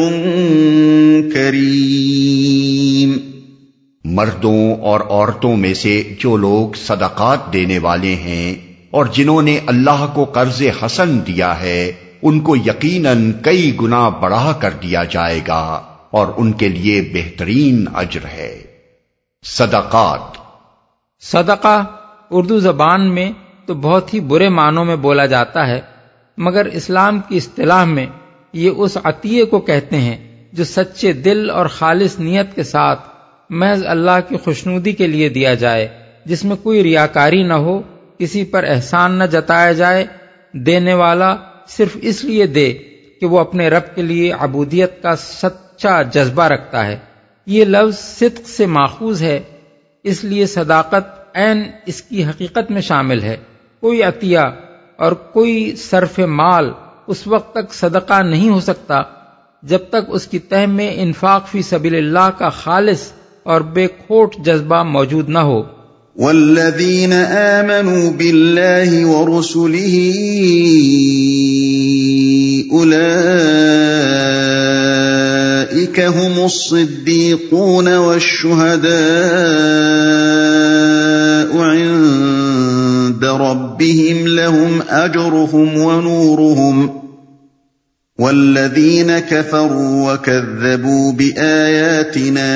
کریم۔ 1.33 3.17
مردوں 4.03 4.75
اور 4.81 4.99
عورتوں 5.09 5.57
میں 5.57 5.73
سے 5.73 6.03
جو 6.19 6.37
لوگ 6.37 6.75
صدقات 6.87 7.53
دینے 7.53 7.79
والے 7.79 8.15
ہیں 8.15 8.55
اور 8.91 9.05
جنہوں 9.05 9.41
نے 9.41 9.59
اللہ 9.65 10.05
کو 10.13 10.23
قرض 10.23 10.61
حسن 10.81 11.19
دیا 11.27 11.61
ہے 11.61 11.91
ان 12.21 12.39
کو 12.39 12.55
یقیناً 12.55 13.31
کئی 13.31 13.77
گنا 13.81 14.09
بڑھا 14.09 14.57
کر 14.61 14.71
دیا 14.71 15.03
جائے 15.03 15.39
گا 15.47 15.81
اور 16.11 16.27
ان 16.37 16.51
کے 16.51 16.69
لیے 16.69 17.11
بہترین 17.13 17.85
اجر 17.93 18.25
ہے۔ 18.25 18.63
صدقات۔ 19.45 20.37
صدقہ 21.21 21.85
اردو 22.31 22.59
زبان 22.59 23.15
میں 23.15 23.31
تو 23.65 23.73
بہت 23.73 24.13
ہی 24.13 24.19
برے 24.19 24.49
معنوں 24.49 24.85
میں 24.85 24.95
بولا 24.95 25.25
جاتا 25.25 25.67
ہے، 25.67 25.81
مگر 26.37 26.65
اسلام 26.65 27.19
کی 27.19 27.37
اصطلاح 27.37 27.85
میں 27.85 28.05
یہ 28.53 28.71
اس 28.77 28.97
عطیے 29.03 29.45
کو 29.45 29.59
کہتے 29.59 29.97
ہیں 29.97 30.45
جو 30.53 30.63
سچے 30.63 31.13
دل 31.13 31.49
اور 31.49 31.65
خالص 31.65 32.19
نیت 32.19 32.55
کے 32.55 32.63
ساتھ 32.63 32.99
محض 33.49 33.83
اللہ 33.85 34.19
کی 34.29 34.37
خوشنودی 34.37 34.91
کے 34.91 35.07
لیے 35.07 35.29
دیا 35.29 35.53
جائے، 35.53 35.87
جس 36.25 36.45
میں 36.45 36.55
کوئی 36.55 36.83
ریاکاری 36.83 37.43
نہ 37.43 37.53
ہو، 37.53 37.81
کسی 38.19 38.43
پر 38.43 38.63
احسان 38.63 39.11
نہ 39.11 39.23
جتایا 39.23 39.71
جائے، 39.71 40.05
دینے 40.53 40.93
والا 40.93 41.35
صرف 41.67 41.97
اس 42.01 42.23
لیے 42.23 42.47
دے 42.47 42.73
کہ 43.19 43.25
وہ 43.25 43.39
اپنے 43.39 43.69
رب 43.69 43.95
کے 43.95 44.01
لیے 44.01 44.31
عبودیت 44.31 45.03
کا 45.03 45.15
سچا 45.15 46.01
جذبہ 46.01 46.43
رکھتا 46.43 46.85
ہے۔ 46.85 46.97
یہ 47.45 47.65
لفظ 47.65 47.99
صدق 47.99 48.49
سے 48.49 48.65
ماخوذ 48.65 49.21
ہے، 49.21 49.39
اس 50.03 50.23
لیے 50.23 50.45
صداقت 50.45 51.35
عین 51.37 51.63
اس 51.85 52.01
کی 52.01 52.25
حقیقت 52.25 52.71
میں 52.71 52.81
شامل 52.81 53.23
ہے۔ 53.23 53.37
کوئی 53.79 54.03
عطیہ 54.03 54.39
اور 54.97 55.11
کوئی 55.11 55.75
صرف 55.75 56.19
مال 56.19 56.71
اس 57.07 57.27
وقت 57.27 57.51
تک 57.53 57.73
صدقہ 57.73 58.21
نہیں 58.21 58.49
ہو 58.49 58.59
سکتا 58.59 59.01
جب 59.63 59.79
تک 59.89 60.05
اس 60.07 60.27
کی 60.27 60.39
تہ 60.39 60.65
میں 60.67 60.91
انفاق 60.95 61.47
فی 61.47 61.61
سبیل 61.61 61.95
اللہ 61.95 62.29
کا 62.37 62.49
خالص 62.49 63.11
اور 63.43 63.61
بے 63.61 63.87
کھوٹ 63.87 64.35
جذبہ 64.35 64.83
موجود 64.83 65.29
نہ 65.29 65.39
ہو۔ 65.39 65.76
والذین 66.17 67.11
آمنوا 67.13 68.09
باللہ 68.11 68.93
ورسله 69.05 69.97
اولئیک 72.77 73.89
هم 75.99 76.39
الصدیقون 76.45 77.89
والشہداء 78.05 78.97
عند 81.67 83.25
ربهم 83.43 84.27
لهم 84.27 84.81
اجرهم 84.89 85.77
ونورهم 85.77 87.06
والذین 88.19 89.11
كفروا 89.29 90.11
وكذبوا 90.11 91.11
بآیاتنا 91.11 92.47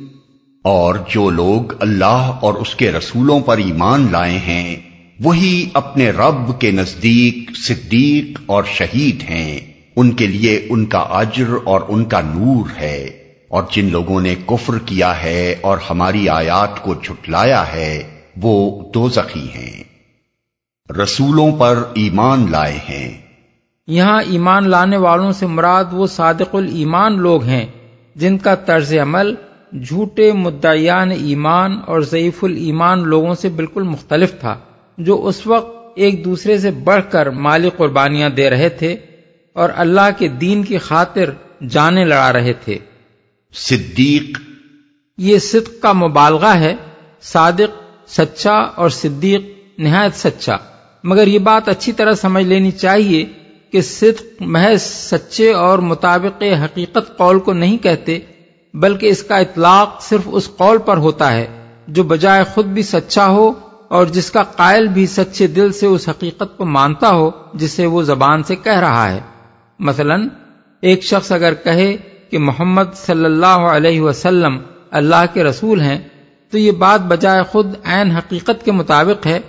اور 0.62 0.94
جو 1.10 1.30
لوگ 1.30 1.72
اللہ 1.80 2.32
اور 2.40 2.54
اس 2.54 2.74
کے 2.74 2.92
رسولوں 2.92 3.40
پر 3.40 3.58
ایمان 3.58 4.08
لائے 4.12 4.38
ہیں، 4.38 4.76
وہی 5.20 5.68
اپنے 5.74 6.10
رب 6.10 6.60
کے 6.60 6.70
نزدیک 6.70 7.56
صدیق 7.56 8.40
اور 8.46 8.64
شہید 8.74 9.30
ہیں۔ 9.30 9.60
ان 9.96 10.10
کے 10.10 10.26
لیے 10.26 10.66
ان 10.70 10.86
کا 10.86 10.98
اجر 10.98 11.54
اور 11.64 11.80
ان 11.88 12.04
کا 12.04 12.20
نور 12.20 12.80
ہے۔ 12.80 13.19
اور 13.50 13.62
جن 13.72 13.90
لوگوں 13.90 14.20
نے 14.20 14.34
کفر 14.46 14.78
کیا 14.78 15.22
ہے 15.22 15.54
اور 15.60 15.78
ہماری 15.90 16.28
آیات 16.28 16.82
کو 16.82 16.94
جھٹلایا 16.94 17.72
ہے، 17.72 18.20
وہ 18.42 18.82
دو 18.94 19.08
زخی 19.08 19.48
ہیں۔ 19.54 19.84
رسولوں 21.02 21.56
پر 21.56 21.82
ایمان 21.94 22.46
لائے 22.50 22.78
ہیں۔ 22.88 23.18
یہاں 23.86 24.22
ایمان 24.22 24.68
لانے 24.68 24.96
والوں 24.96 25.32
سے 25.32 25.46
مراد 25.46 25.84
وہ 25.92 26.06
صادق 26.06 26.54
الایمان 26.54 27.18
لوگ 27.18 27.44
ہیں، 27.44 27.66
جن 28.14 28.38
کا 28.38 28.54
طرز 28.54 28.94
عمل 29.02 29.34
جھوٹے 29.72 30.32
مدعیان 30.32 31.10
ایمان 31.10 31.78
اور 31.86 32.00
ضعیف 32.00 32.44
الایمان 32.44 33.00
لوگوں 33.00 33.34
سے 33.34 33.48
بالکل 33.48 33.82
مختلف 33.82 34.40
تھا، 34.40 34.58
جو 34.98 35.26
اس 35.26 35.46
وقت 35.46 35.92
ایک 35.96 36.24
دوسرے 36.24 36.58
سے 36.58 36.70
بڑھ 36.70 37.02
کر 37.10 37.30
مالی 37.30 37.70
قربانیاں 37.76 38.30
دے 38.30 38.50
رہے 38.50 38.68
تھے 38.68 38.96
اور 39.52 39.68
اللہ 39.76 40.08
کے 40.18 40.28
دین 40.28 40.62
کی 40.62 40.78
خاطر 40.78 41.30
جانے 41.68 42.04
لڑا 42.04 42.32
رہے 42.32 42.52
تھے۔ 42.52 42.78
صدیق۔ 43.54 44.40
یہ 45.18 45.38
صدق 45.38 45.82
کا 45.82 45.92
مبالغہ 45.92 46.54
ہے، 46.54 46.76
صادق 47.22 47.82
سچا 48.08 48.52
اور 48.52 48.90
صدیق 48.90 49.40
نہایت 49.78 50.14
سچا۔ 50.14 50.56
مگر 51.04 51.26
یہ 51.26 51.38
بات 51.38 51.68
اچھی 51.68 51.92
طرح 51.92 52.12
سمجھ 52.12 52.44
لینی 52.44 52.70
چاہیے 52.70 53.24
کہ 53.72 53.80
صدق 53.80 54.22
محض 54.40 54.82
سچے 54.82 55.52
اور 55.52 55.78
مطابق 55.78 56.42
حقیقت 56.42 57.18
قول 57.18 57.38
کو 57.38 57.52
نہیں 57.52 57.78
کہتے، 57.78 58.18
بلکہ 58.74 59.06
اس 59.06 59.22
کا 59.22 59.36
اطلاق 59.36 60.02
صرف 60.02 60.20
اس 60.26 60.50
قول 60.56 60.78
پر 60.78 60.96
ہوتا 60.96 61.32
ہے 61.32 61.66
جو 61.88 62.02
بجائے 62.02 62.44
خود 62.44 62.66
بھی 62.66 62.82
سچا 62.82 63.26
ہو 63.26 63.52
اور 63.88 64.06
جس 64.06 64.30
کا 64.30 64.42
قائل 64.42 64.88
بھی 64.88 65.06
سچے 65.06 65.46
دل 65.46 65.72
سے 65.72 65.86
اس 65.86 66.08
حقیقت 66.08 66.56
کو 66.56 66.64
مانتا 66.64 67.10
ہو، 67.10 67.30
جسے 67.54 67.86
وہ 67.86 68.02
زبان 68.02 68.42
سے 68.42 68.56
کہہ 68.56 68.78
رہا 68.78 69.12
ہے۔ 69.12 69.20
مثلا، 69.78 70.14
ایک 70.80 71.02
شخص 71.02 71.32
اگر 71.32 71.54
کہے 71.54 71.96
کہ 72.30 72.38
محمد 72.38 72.94
صلی 72.94 73.24
اللہ 73.24 73.68
علیہ 73.70 74.00
وسلم 74.00 74.58
اللہ 74.90 75.24
کے 75.32 75.44
رسول 75.44 75.80
ہیں، 75.80 75.98
تو 76.50 76.58
یہ 76.58 76.70
بات 76.70 77.00
بجائے 77.00 77.42
خود 77.42 77.74
عین 77.84 78.10
حقیقت 78.10 78.64
کے 78.64 78.72
مطابق 78.72 79.26
ہے، 79.26 79.40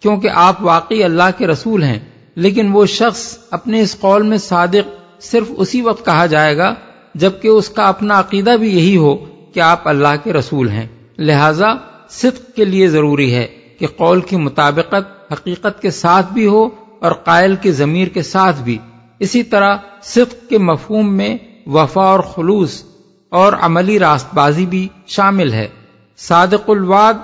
کیونکہ 0.00 0.28
آپ 0.34 0.56
واقعی 0.60 1.04
اللہ 1.04 1.30
کے 1.38 1.46
رسول 1.46 1.82
ہیں، 1.82 1.98
لیکن 2.34 2.68
وہ 2.72 2.86
شخص 2.86 3.38
اپنے 3.50 3.80
اس 3.80 4.00
قول 4.00 4.22
میں 4.22 4.38
صادق 4.38 5.22
صرف 5.22 5.46
اسی 5.56 5.82
وقت 5.82 6.04
کہا 6.04 6.26
جائے 6.26 6.56
گا 6.56 6.74
جبکہ 7.14 7.48
اس 7.48 7.68
کا 7.68 7.88
اپنا 7.88 8.20
عقیدہ 8.20 8.50
بھی 8.50 8.76
یہی 8.76 8.96
ہو 8.96 9.16
کہ 9.54 9.60
آپ 9.60 9.88
اللہ 9.88 10.24
کے 10.24 10.32
رسول 10.32 10.68
ہیں۔ 10.68 10.86
لہذا 11.18 11.72
صدق 12.10 12.56
کے 12.56 12.64
لیے 12.64 12.88
ضروری 12.88 13.34
ہے 13.34 13.46
کہ 13.78 13.86
قول 13.86 14.20
کی 14.20 14.36
مطابقت 14.36 15.32
حقیقت 15.32 15.82
کے 15.82 15.90
ساتھ 15.90 16.32
بھی 16.32 16.46
ہو 16.46 16.68
اور 17.00 17.12
قائل 17.12 17.54
کے 17.56 17.72
ضمیر 17.72 18.08
کے 18.08 18.22
ساتھ 18.22 18.62
بھی۔ 18.62 18.78
اسی 19.18 19.42
طرح 19.42 19.76
صدق 20.02 20.48
کے 20.48 20.58
مفہوم 20.58 21.16
میں 21.16 21.38
وفا 21.66 22.02
اور 22.02 22.20
خلوص 22.20 22.82
اور 23.28 23.52
عملی 23.60 23.98
راست 23.98 24.34
بازی 24.34 24.66
بھی 24.66 24.88
شامل 25.06 25.52
ہے۔ 25.52 25.68
صادق 26.18 26.70
الواد 26.70 27.14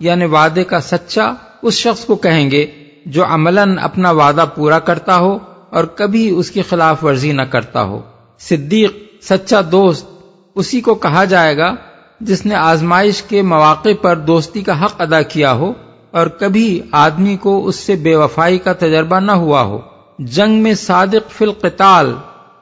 یعنی 0.00 0.24
وعدے 0.24 0.64
کا 0.64 0.80
سچا 0.80 1.32
اس 1.62 1.74
شخص 1.74 2.04
کو 2.04 2.14
کہیں 2.14 2.50
گے 2.50 2.66
جو 3.06 3.24
عملاً 3.24 3.78
اپنا 3.78 4.10
وعدہ 4.10 4.44
پورا 4.54 4.78
کرتا 4.78 5.18
ہو 5.18 5.38
اور 5.70 5.84
کبھی 5.84 6.30
اس 6.30 6.50
کی 6.50 6.62
خلاف 6.62 7.04
ورزی 7.04 7.32
نہ 7.32 7.42
کرتا 7.42 7.82
ہو۔ 7.82 8.00
صدیق، 8.38 8.92
سچا 9.22 9.60
دوست، 9.72 10.06
اسی 10.54 10.80
کو 10.80 10.94
کہا 10.94 11.24
جائے 11.24 11.56
گا 11.56 11.74
جس 12.20 12.46
نے 12.46 12.54
آزمائش 12.54 13.22
کے 13.22 13.42
مواقع 13.42 13.88
پر 14.02 14.16
دوستی 14.16 14.62
کا 14.62 14.84
حق 14.84 15.00
ادا 15.00 15.22
کیا 15.22 15.52
ہو 15.52 15.72
اور 16.10 16.26
کبھی 16.26 16.80
آدمی 16.92 17.36
کو 17.36 17.66
اس 17.66 17.76
سے 17.76 17.96
بے 17.96 18.16
وفائی 18.16 18.58
کا 18.58 18.72
تجربہ 18.72 19.20
نہ 19.20 19.32
ہوا 19.32 19.62
ہو۔ 19.62 19.78
جنگ 20.18 20.62
میں 20.62 20.74
صادق 20.74 21.30
فی 21.30 21.44
القتال 21.44 22.14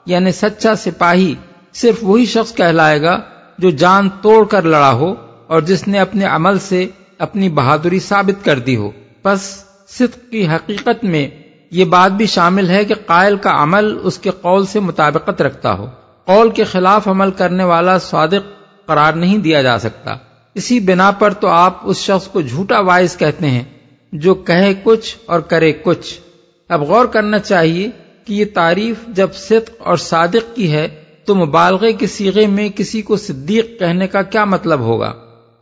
یعنی 0.07 0.33
سچا 0.33 0.75
سپاہی 0.75 1.35
صرف 1.73 1.95
وہی 2.03 2.27
شخص 2.27 2.55
کہلائے 2.55 3.03
گا 3.03 3.21
جو 3.59 3.71
جان 3.71 4.09
توڑ 4.23 4.47
کر 4.47 4.63
لڑا 4.63 4.93
ہو 4.93 5.15
اور 5.47 5.63
جس 5.63 5.89
نے 5.89 5.99
اپنے 5.99 6.25
عمل 6.25 6.59
سے 6.59 6.87
اپنی 7.19 7.49
بہادری 7.49 7.99
ثابت 7.99 8.45
کر 8.45 8.59
دی 8.59 8.77
ہو۔ 8.77 8.91
بس 9.25 9.65
صدق 9.89 10.31
کی 10.31 10.47
حقیقت 10.47 11.05
میں 11.05 11.29
یہ 11.71 11.85
بات 11.85 12.13
بھی 12.13 12.27
شامل 12.27 12.71
ہے 12.71 12.85
کہ 12.85 12.95
قائل 13.07 13.37
کا 13.37 13.63
عمل 13.63 13.99
اس 14.03 14.19
کے 14.19 14.31
قول 14.31 14.67
سے 14.67 14.81
مطابقت 14.81 15.43
رکھتا 15.43 15.73
ہو۔ 15.73 15.87
قول 16.25 16.51
کے 16.51 16.65
خلاف 16.65 17.09
عمل 17.09 17.31
کرنے 17.31 17.65
والا 17.65 17.99
صادق 17.99 18.63
قرار 18.87 19.13
نہیں 19.13 19.39
دیا 19.39 19.63
جا 19.63 19.79
سکتا۔ 19.79 20.15
اسی 20.55 20.81
بنا 20.81 21.11
پر 21.11 21.33
تو 21.33 21.49
آپ 21.49 21.81
اس 21.83 21.97
شخص 21.97 22.27
کو 22.27 22.41
جھوٹا 22.41 22.81
وائز 22.81 23.17
کہتے 23.17 23.51
ہیں 23.51 23.65
جو 24.13 24.35
کہے 24.35 24.75
کچھ 24.83 25.17
اور 25.27 25.41
کرے 25.41 25.73
کچھ۔ 25.73 26.21
اب 26.69 26.83
غور 26.83 27.07
کرنا 27.07 27.39
چاہیے 27.39 27.89
کہ 28.25 28.35
یہ 28.35 28.45
تعریف 28.55 28.97
جب 29.09 29.35
صدق 29.35 29.71
اور 29.79 29.97
صادق 29.97 30.57
کی 30.57 30.73
ہے، 30.73 30.89
تو 31.25 31.35
مبالغے 31.35 31.93
کے 31.93 32.07
سیغے 32.07 32.47
میں 32.47 32.69
کسی 32.69 33.03
کو 33.03 33.17
صدیق 33.17 33.79
کہنے 33.79 34.07
کا 34.07 34.23
کیا 34.23 34.45
مطلب 34.45 34.81
ہوگا؟ 34.81 35.13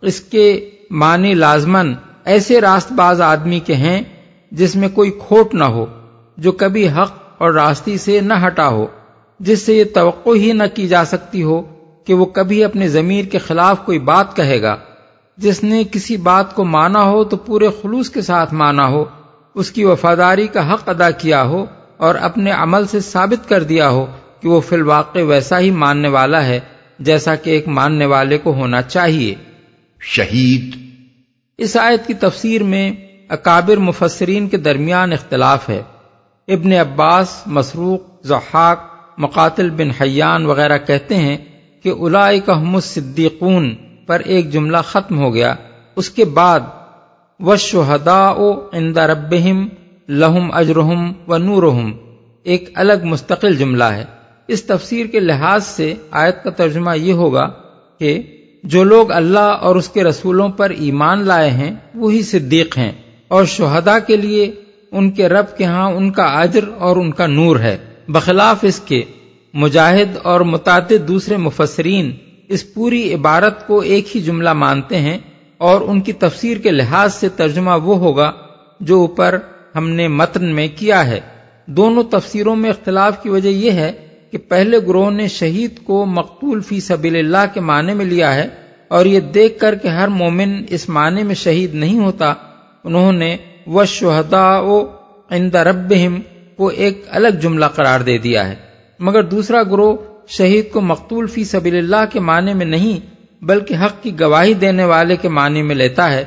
اس 0.03 0.21
کے 0.21 0.71
معنی 0.91 1.35
لازمن 1.35 1.95
ایسے 2.25 2.61
راست 2.61 2.93
باز 2.93 3.21
آدمی 3.21 3.61
کے 3.61 3.75
ہیں 3.75 4.03
جس 4.53 4.77
میں 4.77 4.89
کوئی 4.89 5.11
کھوٹ 5.11 5.55
نہ 5.55 5.65
ہو، 5.65 5.87
جو 6.37 6.53
کبھی 6.53 6.89
حق 6.89 7.13
اور 7.39 7.53
راستی 7.53 7.99
سے 7.99 8.21
نہ 8.21 8.35
ہٹا 8.47 8.69
ہو، 8.69 8.87
جس 9.41 9.63
سے 9.63 9.75
یہ 9.75 9.85
توقع 9.95 10.35
ہی 10.37 10.53
نہ 10.53 10.63
کی 10.75 10.89
جا 10.89 11.05
سکتی 11.05 11.43
ہو 11.43 11.63
کہ 12.05 12.15
وہ 12.15 12.25
کبھی 12.25 12.65
اپنے 12.65 12.89
ضمیر 12.89 13.25
کے 13.25 13.39
خلاف 13.39 13.85
کوئی 13.85 13.99
بات 13.99 14.37
کہے 14.37 14.63
گا۔ 14.63 14.77
جس 15.37 15.63
نے 15.65 15.85
کسی 15.93 16.17
بات 16.17 16.55
کو 16.55 16.65
مانا 16.65 17.03
ہو 17.03 17.25
تو 17.25 17.37
پورے 17.37 17.69
خلوص 17.83 18.11
کے 18.11 18.21
ساتھ 18.21 18.55
مانا 18.55 18.87
ہو، 18.89 19.05
اس 19.55 19.71
کی 19.71 19.85
وفاداری 19.85 20.47
کا 20.47 20.75
حق 20.75 20.89
ادا 20.89 21.11
کیا 21.11 21.45
ہو 21.45 21.65
اور 22.01 22.15
اپنے 22.15 22.51
عمل 22.51 22.87
سے 22.87 23.01
ثابت 23.01 23.49
کر 23.49 23.63
دیا 23.63 23.89
ہو 23.89 24.07
کہ 24.41 24.49
وہ 24.49 24.61
فی 24.61 24.77
الواقع 24.77 25.19
ویسا 25.19 25.59
ہی 25.59 25.71
ماننے 25.71 26.09
والا 26.09 26.47
ہے 26.47 26.61
جیسا 26.99 27.35
کہ 27.35 27.51
ایک 27.51 27.69
ماننے 27.69 28.07
والے 28.07 28.39
کو 28.39 28.53
ہونا 28.53 28.83
چاہیے۔ 28.83 29.35
شہید۔ 30.01 30.77
اس 31.59 31.77
آیت 31.77 32.07
کی 32.07 32.15
تفسیر 32.15 32.63
میں 32.63 32.93
اکابر 33.29 33.77
مفسرین 33.77 34.49
کے 34.49 34.57
درمیان 34.57 35.13
اختلاف 35.13 35.69
ہے۔ 35.69 35.83
ابن 36.49 36.73
عباس 36.73 37.43
مسروق 37.47 38.23
زحاق 38.25 38.85
مقاتل 39.19 39.71
بن 39.71 40.03
حیان 40.03 40.47
وغیرہ 40.47 40.79
کہتے 40.79 41.17
ہیں 41.17 41.37
کہ 41.83 41.93
الائی 42.01 42.41
کا 42.41 42.81
صدیقون 42.83 43.75
پر 44.07 44.21
ایک 44.21 44.51
جملہ 44.51 44.79
ختم 44.85 45.19
ہو 45.19 45.35
گیا۔ 45.35 45.55
اس 45.97 46.11
کے 46.11 46.25
بعد 46.25 46.61
و 47.41 47.57
شہدا 47.57 48.27
او 48.27 48.71
ربہم 48.97 49.69
لہم 50.11 50.51
اجرحم 50.53 51.13
و 51.29 51.37
نورہم۔ 51.37 51.93
ایک 52.43 52.71
الگ 52.75 52.93
مستقل 53.03 53.57
جملہ 53.57 53.85
ہے۔ 53.85 54.05
اس 54.49 54.65
تفسیر 54.65 55.07
کے 55.07 55.21
لحاظ 55.21 55.67
سے 55.67 55.95
آیت 56.11 56.45
کا 56.45 56.51
ترجمہ 56.51 56.99
یہ 56.99 57.13
ہوگا 57.13 57.51
کہ 57.99 58.23
جو 58.65 58.85
لوگ 58.85 59.13
اللہ 59.13 59.39
اور 59.39 59.77
اس 59.77 59.89
کے 59.89 60.05
رسولوں 60.05 60.49
پر 60.49 60.71
ایمان 60.71 61.27
لائے 61.27 61.51
ہیں، 61.51 61.75
وہی 61.95 62.23
صدیق 62.23 62.79
ہیں۔ 62.79 62.93
اور 63.29 63.45
شہدا 63.45 63.99
کے 63.99 64.17
لیے 64.17 64.55
ان 64.93 65.11
کے 65.11 65.29
رب 65.29 65.57
کے 65.57 65.65
ہاں 65.65 65.91
ان 65.91 66.11
کا 66.11 66.23
اجر 66.23 66.61
اور 66.79 66.97
ان 66.97 67.13
کا 67.13 67.27
نور 67.27 67.57
ہے۔ 67.57 67.77
بخلاف 68.09 68.57
اس 68.63 68.81
کے 68.81 69.03
مجاہد 69.55 70.17
اور 70.23 70.41
متعدد 70.41 71.09
دوسرے 71.09 71.37
مفسرین 71.37 72.17
اس 72.49 72.75
پوری 72.75 73.15
عبارت 73.15 73.67
کو 73.67 73.81
ایک 73.81 74.17
ہی 74.17 74.21
جملہ 74.21 74.53
مانتے 74.53 74.97
ہیں 74.97 75.19
اور 75.59 75.81
ان 75.81 76.01
کی 76.01 76.13
تفسیر 76.13 76.57
کے 76.57 76.71
لحاظ 76.71 77.15
سے 77.15 77.29
ترجمہ 77.29 77.71
وہ 77.71 77.97
ہوگا 77.97 78.33
جو 78.81 79.01
اوپر 79.01 79.39
ہم 79.77 79.91
نے 79.91 80.09
متن 80.09 80.45
میں 80.45 80.69
کیا 80.77 81.07
ہے۔ 81.07 81.21
دونوں 81.67 82.03
تفسیروں 82.03 82.57
میں 82.57 82.71
اختلاف 82.71 83.23
کی 83.23 83.29
وجہ 83.29 83.49
یہ 83.49 83.71
ہے 83.71 83.93
کہ 84.31 84.39
پہلے 84.39 84.79
گروہ 84.79 85.11
نے 85.11 85.29
شہید 85.29 85.79
کو 85.85 86.07
مقتول 86.07 86.61
فی 86.61 86.81
سبیل 86.81 87.17
اللہ 87.17 87.55
کے 87.55 87.61
معنی 87.61 87.95
میں 87.95 88.05
لیا 88.05 88.35
ہے 88.35 88.49
اور 88.89 89.07
یہ 89.07 89.21
دیکھ 89.21 89.59
کر 89.59 89.75
کہ 89.75 89.89
ہر 89.89 90.09
مومن 90.09 90.65
اس 90.69 90.89
معنی 90.89 91.23
میں 91.23 91.35
شہید 91.35 91.75
نہیں 91.75 91.99
ہوتا۔ 91.99 92.35
انہوں 92.85 93.13
نے 93.13 93.37
و 93.67 93.85
شہدا 93.85 94.61
رب 95.65 95.95
کو 96.57 96.67
ایک 96.67 97.05
الگ 97.09 97.29
جملہ 97.29 97.67
قرار 97.67 98.01
دے 98.01 98.19
دیا 98.19 98.49
ہے۔ 98.49 98.55
مگر 98.99 99.23
دوسرا 99.23 99.63
گروہ 99.63 99.97
شہید 100.29 100.71
کو 100.71 100.81
مقتول 100.81 101.27
فی 101.27 101.45
سبیل 101.45 101.77
اللہ 101.77 102.05
کے 102.13 102.21
معنی 102.21 102.55
میں 102.55 102.67
نہیں، 102.67 102.99
بلکہ 103.45 103.75
حق 103.75 104.03
کی 104.03 104.21
گواہی 104.21 104.55
دینے 104.55 104.85
والے 104.85 105.17
کے 105.17 105.29
معنی 105.29 105.63
میں 105.63 105.75
لیتا 105.75 106.13
ہے 106.13 106.25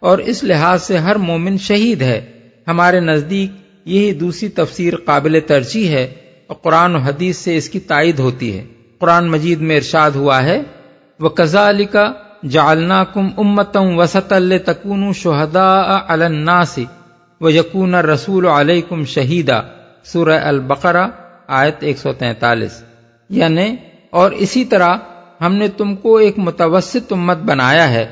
اور 0.00 0.18
اس 0.18 0.44
لحاظ 0.44 0.82
سے 0.82 0.96
ہر 0.96 1.16
مومن 1.16 1.58
شہید 1.58 2.02
ہے۔ 2.02 2.37
ہمارے 2.68 3.00
نزدیک 3.00 3.50
یہی 3.84 4.12
دوسری 4.12 4.48
تفسیر 4.48 4.96
قابل 4.96 5.40
ترجیح 5.46 5.88
ہے 5.88 6.12
اور 6.46 6.56
قرآن 6.62 6.94
و 6.94 6.98
حدیث 6.98 7.36
سے 7.36 7.56
اس 7.56 7.68
کی 7.68 7.80
تائید 7.80 8.18
ہوتی 8.18 8.58
ہے۔ 8.58 8.64
قرآن 8.98 9.30
مجید 9.30 9.60
میں 9.60 9.76
ارشاد 9.76 10.10
ہوا 10.10 10.42
ہے 10.42 10.62
وہ 11.20 11.28
کزا 11.28 11.68
علی 11.70 11.84
کا 11.84 12.12
جالنا 12.50 13.04
کم 13.04 13.28
امتم 13.36 13.98
وسط 13.98 14.32
تکون 14.64 15.12
شہدا 15.12 15.98
الناسی 16.08 16.84
و 17.40 17.50
یقون 17.50 17.94
رسول 17.94 18.46
علیکم 18.46 19.04
شہیدہ 19.04 19.62
سورہ 20.04 20.38
البقرہ، 20.38 21.06
آیت 21.46 21.84
143 21.84 22.82
یعنی 23.30 23.76
اور 24.10 24.30
اسی 24.30 24.64
طرح 24.64 24.96
ہم 25.40 25.54
نے 25.54 25.68
تم 25.68 25.94
کو 25.96 26.16
ایک 26.16 26.38
متوسط 26.38 27.12
امت 27.12 27.38
بنایا 27.38 27.90
ہے 27.90 28.06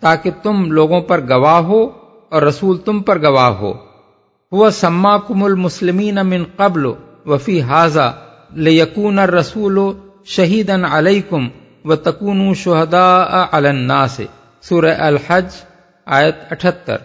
تاکہ 0.00 0.30
تم 0.42 0.72
لوگوں 0.72 1.00
پر 1.00 1.20
گواہ 1.28 1.60
ہو 1.60 1.86
اور 2.28 2.42
رسول 2.42 2.78
تم 2.78 3.02
پر 3.02 3.22
گواہ 3.22 3.50
ہو۔ 3.50 3.85
وہ 4.52 4.70
سما 4.70 5.18
کم 5.18 5.44
المسلمین 5.44 6.14
من 6.14 6.44
قبل 6.56 6.86
وفی 7.26 7.62
حاضہ 7.62 8.16
لیکون 8.50 9.18
رسول 9.18 9.78
شہید 10.24 10.70
علیکم 10.90 11.48
و 11.84 11.96
تکون 11.96 12.54
شہدا 12.54 13.24
الناس۔ 13.52 14.20
سورہ 14.62 14.94
الحج، 14.98 15.46
آیت 16.06 16.36
اٹھتر۔ 16.50 16.96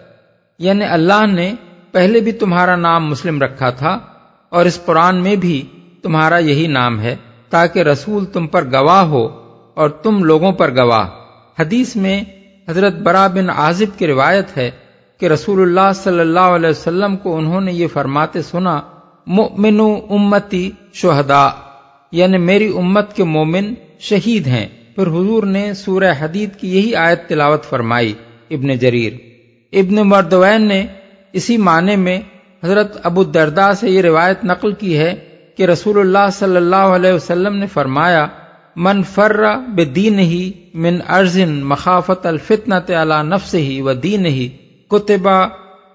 یعنی 0.58 0.84
اللہ 0.84 1.26
نے 1.26 1.54
پہلے 1.92 2.20
بھی 2.20 2.32
تمہارا 2.32 2.76
نام 2.76 3.06
مسلم 3.06 3.42
رکھا 3.42 3.70
تھا 3.70 3.98
اور 4.48 4.66
اس 4.66 4.78
قرآن 4.84 5.16
میں 5.16 5.36
بھی 5.36 5.62
تمہارا 6.02 6.38
یہی 6.38 6.66
نام 6.66 7.00
ہے، 7.00 7.16
تاکہ 7.50 7.80
رسول 7.80 8.24
تم 8.24 8.46
پر 8.46 8.64
گواہ 8.64 9.04
ہو 9.04 9.26
اور 9.74 9.88
تم 9.88 10.24
لوگوں 10.24 10.52
پر 10.52 10.76
گواہ۔ 10.76 11.08
حدیث 11.60 11.96
میں 11.96 12.24
حضرت 12.68 12.94
برا 12.94 13.26
بن 13.26 13.50
عازب 13.50 13.98
کی 13.98 14.06
روایت 14.06 14.56
ہے 14.56 14.70
کہ 15.22 15.26
رسول 15.26 15.62
اللہ 15.62 15.92
صلی 15.94 16.20
اللہ 16.20 16.40
علیہ 16.40 16.70
وسلم 16.70 17.16
کو 17.16 17.36
انہوں 17.36 17.60
نے 17.60 17.72
یہ 17.72 17.86
فرماتے 17.86 18.42
سنا 18.42 18.80
مؤمن 19.26 19.80
امتی 20.10 20.70
شہدا 20.92 21.48
یعنی 22.12 22.38
میری 22.38 22.68
امت 22.76 23.14
کے 23.16 23.24
مومن 23.24 23.74
شہید 24.00 24.46
ہیں۔ 24.46 24.66
پھر 24.94 25.06
حضور 25.06 25.42
نے 25.42 25.74
سورہ 25.74 26.12
حدید 26.18 26.56
کی 26.56 26.76
یہی 26.76 26.94
آیت 26.94 27.28
تلاوت 27.28 27.64
فرمائی، 27.64 28.12
ابن 28.50 28.74
جریر۔ 28.76 29.12
ابن 29.72 29.94
مردوین 29.94 30.62
نے 30.62 30.86
اسی 31.32 31.56
معنی 31.56 31.96
میں 31.96 32.20
حضرت 32.64 32.96
ابو 33.02 33.24
دردا 33.24 33.74
سے 33.74 33.90
یہ 33.90 34.02
روایت 34.02 34.44
نقل 34.44 34.72
کی 34.72 34.98
ہے 34.98 35.14
کہ 35.56 35.62
رسول 35.62 35.98
اللہ 35.98 36.30
صلی 36.32 36.56
اللہ 36.56 36.96
علیہ 36.96 37.12
وسلم 37.12 37.56
نے 37.56 37.66
فرمایا، 37.66 38.26
من 38.76 39.02
فر 39.02 39.44
بے 39.74 39.84
دین 39.84 40.18
ہی 40.18 40.52
من 40.74 40.98
ارزن 41.08 41.52
مخافت 41.64 42.26
الفتنت 42.26 42.90
علی 42.90 43.22
نفس 43.28 43.54
ہی 43.54 43.80
و 43.80 43.92
دین 43.92 44.26
ہی 44.26 44.48
کتبا 44.92 45.40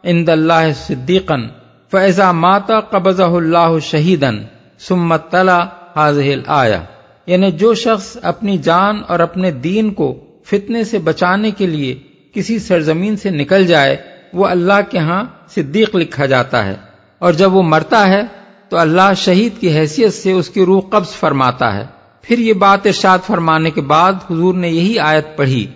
اند 0.04 0.30
اللہ 0.30 0.74
صدیقن 0.76 1.48
فیضا 1.92 2.32
ماتا 2.32 2.80
قبض 2.80 3.22
اللہ 3.22 3.80
شہیدن 3.82 4.38
سمت 4.80 5.32
تلا 5.32 5.66
حاضل 5.96 6.42
آیا 6.48 6.84
یعنی 7.26 7.52
جو 7.52 7.74
شخص 7.74 8.18
اپنی 8.22 8.58
جان 8.58 9.02
اور 9.08 9.20
اپنے 9.20 9.52
دین 9.52 9.94
کو 9.94 10.24
فتنے 10.46 10.84
سے 10.84 10.98
بچانے 10.98 11.52
کے 11.52 11.68
لیے 11.68 12.00
کسی 12.34 12.60
سرزمین 12.60 13.18
سے 13.18 13.30
نکل 13.30 13.68
جائے، 13.68 13.98
وہ 14.34 14.48
اللہ 14.48 14.74
کے 14.90 14.98
ہاں 14.98 15.24
صدیق 15.50 15.96
لکھا 15.96 16.26
جاتا 16.26 16.66
ہے۔ 16.66 16.76
اور 17.20 17.34
جب 17.34 17.54
وہ 17.54 17.64
مرتا 17.64 18.08
ہے، 18.08 18.22
تو 18.70 18.78
اللہ 18.78 19.14
شہید 19.18 19.62
کی 19.62 19.78
حیثیت 19.78 20.14
سے 20.14 20.32
اس 20.32 20.50
کی 20.50 20.66
روح 20.66 20.82
قبض 20.90 21.10
فرماتا 21.10 21.74
ہے۔ 21.74 21.86
پھر 22.22 22.40
یہ 22.40 22.54
بات 22.54 22.88
ارشاد 22.88 23.20
فرمانے 23.28 23.72
کے 23.72 23.82
بعد 23.82 24.14
حضور 24.14 24.54
نے 24.54 24.70
یہی 24.70 25.00
آیت 25.00 25.38
پڑھی۔ 25.38 25.68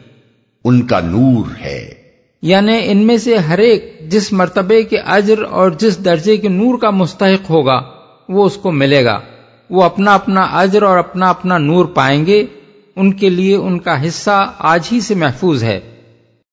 ان 0.65 0.81
کا 0.81 0.99
نور 0.99 1.61
ہے۔ 1.61 2.00
یعنی 2.41 2.79
ان 2.83 2.97
میں 2.97 3.17
سے 3.17 3.37
ہر 3.37 3.57
ایک 3.57 3.99
جس 4.07 4.33
مرتبے 4.33 4.83
کے 4.83 4.97
اجر 4.97 5.43
اور 5.49 5.71
جس 5.71 6.05
درجے 6.05 6.37
کے 6.37 6.47
نور 6.47 6.77
کا 6.77 6.89
مستحق 6.89 7.49
ہوگا، 7.49 7.81
وہ 8.29 8.45
اس 8.45 8.57
کو 8.57 8.71
ملے 8.71 9.05
گا۔ 9.05 9.19
وہ 9.69 9.83
اپنا 9.83 10.13
اپنا 10.13 10.41
اجر 10.41 10.83
اور 10.83 10.97
اپنا 10.97 11.29
اپنا 11.29 11.57
نور 11.57 11.85
پائیں 11.85 12.25
گے۔ 12.25 12.45
ان 12.95 13.13
کے 13.13 13.29
لیے 13.29 13.55
ان 13.55 13.79
کا 13.79 14.07
حصہ 14.07 14.53
آج 14.57 14.87
ہی 14.91 14.99
سے 14.99 15.15
محفوظ 15.15 15.63
ہے۔ 15.63 15.79